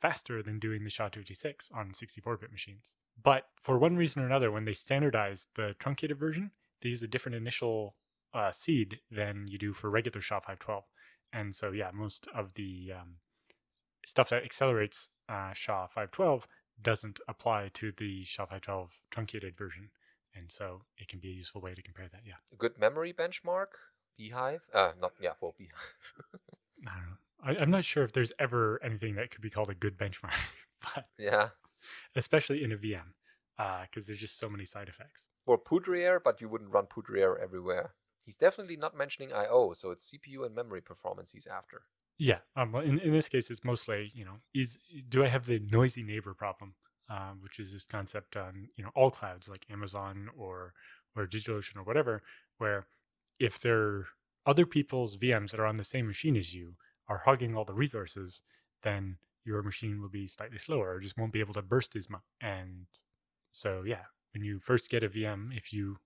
faster 0.00 0.42
than 0.42 0.58
doing 0.58 0.84
the 0.84 0.90
SHA-256 0.90 1.74
on 1.74 1.92
64-bit 1.92 2.50
machines. 2.50 2.94
But 3.22 3.48
for 3.60 3.78
one 3.78 3.96
reason 3.96 4.22
or 4.22 4.26
another, 4.26 4.50
when 4.50 4.64
they 4.64 4.72
standardized 4.72 5.48
the 5.54 5.74
truncated 5.78 6.18
version, 6.18 6.50
they 6.80 6.90
use 6.90 7.02
a 7.02 7.08
different 7.08 7.36
initial 7.36 7.94
uh, 8.34 8.50
seed 8.50 9.00
than 9.10 9.46
you 9.46 9.58
do 9.58 9.72
for 9.72 9.90
regular 9.90 10.20
SHA-512. 10.20 10.82
And 11.32 11.54
so, 11.54 11.70
yeah, 11.70 11.90
most 11.92 12.26
of 12.34 12.54
the 12.54 12.92
um, 13.00 13.16
stuff 14.06 14.30
that 14.30 14.44
accelerates 14.44 15.08
uh, 15.28 15.52
SHA-512 15.54 16.42
doesn't 16.80 17.20
apply 17.28 17.70
to 17.74 17.92
the 17.96 18.24
SHA-512 18.24 18.88
truncated 19.10 19.56
version. 19.56 19.90
And 20.34 20.50
so 20.50 20.82
it 20.96 21.08
can 21.08 21.20
be 21.20 21.28
a 21.28 21.34
useful 21.34 21.60
way 21.60 21.74
to 21.74 21.82
compare 21.82 22.08
that, 22.10 22.22
yeah. 22.26 22.34
A 22.52 22.56
good 22.56 22.78
memory 22.78 23.12
benchmark? 23.12 23.66
bhyve? 24.18 24.60
Uh, 24.72 24.92
not, 25.00 25.12
yeah, 25.20 25.32
well, 25.40 25.54
bhyve. 25.58 25.68
I 26.86 26.90
don't 26.94 27.10
know. 27.10 27.16
I, 27.60 27.62
am 27.62 27.70
not 27.70 27.84
sure 27.84 28.04
if 28.04 28.12
there's 28.12 28.32
ever 28.38 28.80
anything 28.84 29.16
that 29.16 29.30
could 29.30 29.42
be 29.42 29.50
called 29.50 29.70
a 29.70 29.74
good 29.74 29.98
benchmark. 29.98 30.34
but 30.94 31.06
yeah. 31.18 31.48
Especially 32.14 32.62
in 32.62 32.72
a 32.72 32.76
VM, 32.76 33.14
because 33.56 34.04
uh, 34.04 34.08
there's 34.08 34.20
just 34.20 34.38
so 34.38 34.48
many 34.48 34.64
side 34.64 34.88
effects. 34.88 35.28
Well, 35.46 35.58
Poudriere, 35.58 36.20
but 36.22 36.40
you 36.40 36.48
wouldn't 36.48 36.70
run 36.70 36.86
Poudriere 36.86 37.42
everywhere. 37.42 37.94
He's 38.24 38.36
definitely 38.36 38.76
not 38.76 38.96
mentioning 38.96 39.32
I/O, 39.32 39.72
so 39.72 39.90
it's 39.90 40.12
CPU 40.12 40.46
and 40.46 40.54
memory 40.54 40.80
performance 40.80 41.32
he's 41.32 41.48
after. 41.48 41.82
Yeah. 42.22 42.38
Um. 42.54 42.72
In 42.76 43.00
in 43.00 43.10
this 43.10 43.28
case, 43.28 43.50
it's 43.50 43.64
mostly 43.64 44.12
you 44.14 44.24
know 44.24 44.36
is 44.54 44.78
do 45.08 45.24
I 45.24 45.28
have 45.28 45.44
the 45.44 45.58
noisy 45.58 46.04
neighbor 46.04 46.34
problem, 46.34 46.74
um, 47.10 47.40
which 47.40 47.58
is 47.58 47.72
this 47.72 47.82
concept 47.82 48.36
on 48.36 48.68
you 48.76 48.84
know 48.84 48.90
all 48.94 49.10
clouds 49.10 49.48
like 49.48 49.66
Amazon 49.68 50.28
or 50.36 50.72
or 51.16 51.26
DigitalOcean 51.26 51.78
or 51.78 51.82
whatever, 51.82 52.22
where 52.58 52.86
if 53.40 53.58
there 53.58 53.76
are 53.76 54.06
other 54.46 54.64
people's 54.66 55.16
VMs 55.16 55.50
that 55.50 55.58
are 55.58 55.66
on 55.66 55.78
the 55.78 55.82
same 55.84 56.06
machine 56.06 56.36
as 56.36 56.54
you 56.54 56.74
are 57.08 57.22
hogging 57.24 57.56
all 57.56 57.64
the 57.64 57.74
resources, 57.74 58.44
then 58.84 59.16
your 59.44 59.60
machine 59.64 60.00
will 60.00 60.08
be 60.08 60.28
slightly 60.28 60.58
slower 60.58 60.90
or 60.94 61.00
just 61.00 61.18
won't 61.18 61.32
be 61.32 61.40
able 61.40 61.54
to 61.54 61.62
burst 61.62 61.96
as 61.96 62.08
much. 62.08 62.22
And 62.40 62.86
so 63.50 63.82
yeah, 63.84 64.04
when 64.32 64.44
you 64.44 64.60
first 64.60 64.90
get 64.90 65.02
a 65.02 65.08
VM, 65.08 65.48
if 65.56 65.72
you 65.72 65.96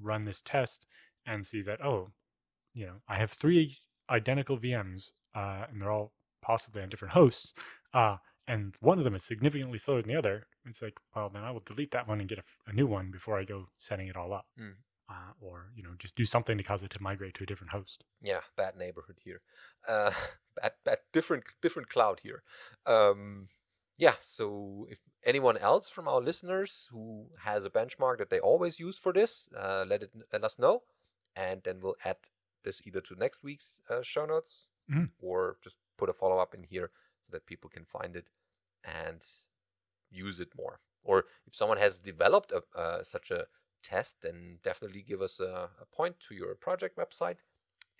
run 0.00 0.24
this 0.24 0.42
test 0.42 0.88
and 1.24 1.46
see 1.46 1.62
that 1.62 1.80
oh, 1.80 2.10
you 2.74 2.86
know 2.86 2.94
I 3.08 3.18
have 3.18 3.30
three 3.30 3.72
identical 4.10 4.58
VMs 4.58 5.12
uh, 5.34 5.66
and 5.70 5.80
they're 5.80 5.90
all 5.90 6.12
possibly 6.42 6.82
on 6.82 6.88
different 6.88 7.14
hosts, 7.14 7.52
uh, 7.94 8.16
and 8.46 8.74
one 8.80 8.98
of 8.98 9.04
them 9.04 9.14
is 9.14 9.22
significantly 9.22 9.78
slower 9.78 10.00
than 10.00 10.10
the 10.10 10.18
other, 10.18 10.46
it's 10.68 10.82
like, 10.82 10.98
well, 11.14 11.30
then 11.32 11.42
I 11.42 11.50
will 11.50 11.62
delete 11.64 11.90
that 11.92 12.08
one 12.08 12.20
and 12.20 12.28
get 12.28 12.38
a, 12.38 12.42
a 12.70 12.72
new 12.72 12.86
one 12.86 13.10
before 13.10 13.38
I 13.38 13.44
go 13.44 13.68
setting 13.78 14.08
it 14.08 14.16
all 14.16 14.32
up. 14.32 14.46
Mm. 14.60 14.74
Uh, 15.10 15.32
or 15.40 15.70
you 15.74 15.82
know 15.82 15.88
just 15.98 16.14
do 16.16 16.26
something 16.26 16.58
to 16.58 16.62
cause 16.62 16.82
it 16.82 16.90
to 16.90 17.02
migrate 17.02 17.32
to 17.32 17.42
a 17.42 17.46
different 17.46 17.72
host. 17.72 18.04
Yeah, 18.20 18.40
bad 18.58 18.76
neighborhood 18.76 19.16
here, 19.24 19.40
uh, 19.88 20.10
bad, 20.60 20.72
bad 20.84 20.98
different 21.14 21.44
different 21.62 21.88
cloud 21.88 22.20
here. 22.22 22.42
Um, 22.84 23.48
yeah, 23.96 24.16
so 24.20 24.86
if 24.90 24.98
anyone 25.24 25.56
else 25.56 25.88
from 25.88 26.08
our 26.08 26.20
listeners 26.20 26.90
who 26.92 27.28
has 27.42 27.64
a 27.64 27.70
benchmark 27.70 28.18
that 28.18 28.28
they 28.28 28.38
always 28.38 28.78
use 28.78 28.98
for 28.98 29.14
this, 29.14 29.48
uh, 29.58 29.86
let 29.88 30.02
it 30.02 30.10
let 30.30 30.44
us 30.44 30.58
know, 30.58 30.82
and 31.34 31.62
then 31.64 31.80
we'll 31.80 31.96
add 32.04 32.18
this 32.62 32.82
either 32.84 33.00
to 33.00 33.14
next 33.14 33.42
week's 33.42 33.80
uh, 33.88 34.02
show 34.02 34.26
notes 34.26 34.66
mm. 34.90 35.08
or 35.20 35.56
just 35.62 35.76
put 35.96 36.08
a 36.08 36.12
follow 36.12 36.38
up 36.38 36.54
in 36.54 36.62
here 36.62 36.90
so 37.24 37.30
that 37.32 37.46
people 37.46 37.70
can 37.70 37.84
find 37.84 38.16
it 38.16 38.28
and 38.84 39.24
use 40.10 40.40
it 40.40 40.50
more. 40.56 40.80
Or 41.02 41.24
if 41.46 41.54
someone 41.54 41.78
has 41.78 41.98
developed 41.98 42.52
a, 42.52 42.62
uh, 42.78 43.02
such 43.02 43.30
a 43.30 43.46
test, 43.82 44.22
then 44.22 44.58
definitely 44.62 45.02
give 45.02 45.22
us 45.22 45.40
a, 45.40 45.70
a 45.80 45.86
point 45.94 46.16
to 46.28 46.34
your 46.34 46.54
project 46.54 46.96
website 46.96 47.36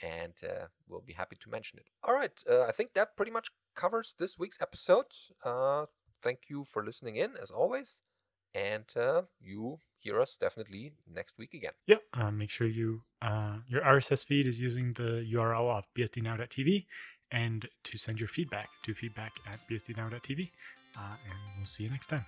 and 0.02 0.34
uh, 0.44 0.66
we'll 0.88 1.00
be 1.00 1.12
happy 1.12 1.36
to 1.40 1.50
mention 1.50 1.78
it. 1.78 1.86
All 2.04 2.14
right, 2.14 2.42
uh, 2.50 2.62
I 2.62 2.72
think 2.72 2.94
that 2.94 3.16
pretty 3.16 3.32
much 3.32 3.50
covers 3.74 4.14
this 4.18 4.38
week's 4.38 4.60
episode. 4.60 5.06
Uh, 5.44 5.86
thank 6.22 6.40
you 6.48 6.64
for 6.64 6.84
listening 6.84 7.16
in, 7.16 7.32
as 7.40 7.50
always, 7.50 8.00
and 8.54 8.84
uh, 8.96 9.22
you 9.40 9.80
hear 9.98 10.20
us 10.20 10.36
definitely 10.36 10.92
next 11.12 11.38
week 11.38 11.54
again. 11.54 11.72
Yeah, 11.86 11.96
Uh, 12.14 12.30
make 12.30 12.50
sure 12.50 12.66
you 12.66 13.02
uh, 13.22 13.56
your 13.68 13.82
RSS 13.82 14.24
feed 14.24 14.46
is 14.46 14.58
using 14.60 14.92
the 14.94 15.26
URL 15.34 15.76
of 15.78 15.84
bsdnow.tv 15.96 16.86
and 17.30 17.68
to 17.84 17.98
send 17.98 18.18
your 18.20 18.28
feedback 18.28 18.68
to 18.84 18.94
feedback 18.94 19.32
at 19.46 19.58
bsdnow.tv. 19.68 20.50
Uh, 20.96 21.16
and 21.28 21.38
we'll 21.56 21.66
see 21.66 21.84
you 21.84 21.90
next 21.90 22.06
time. 22.06 22.24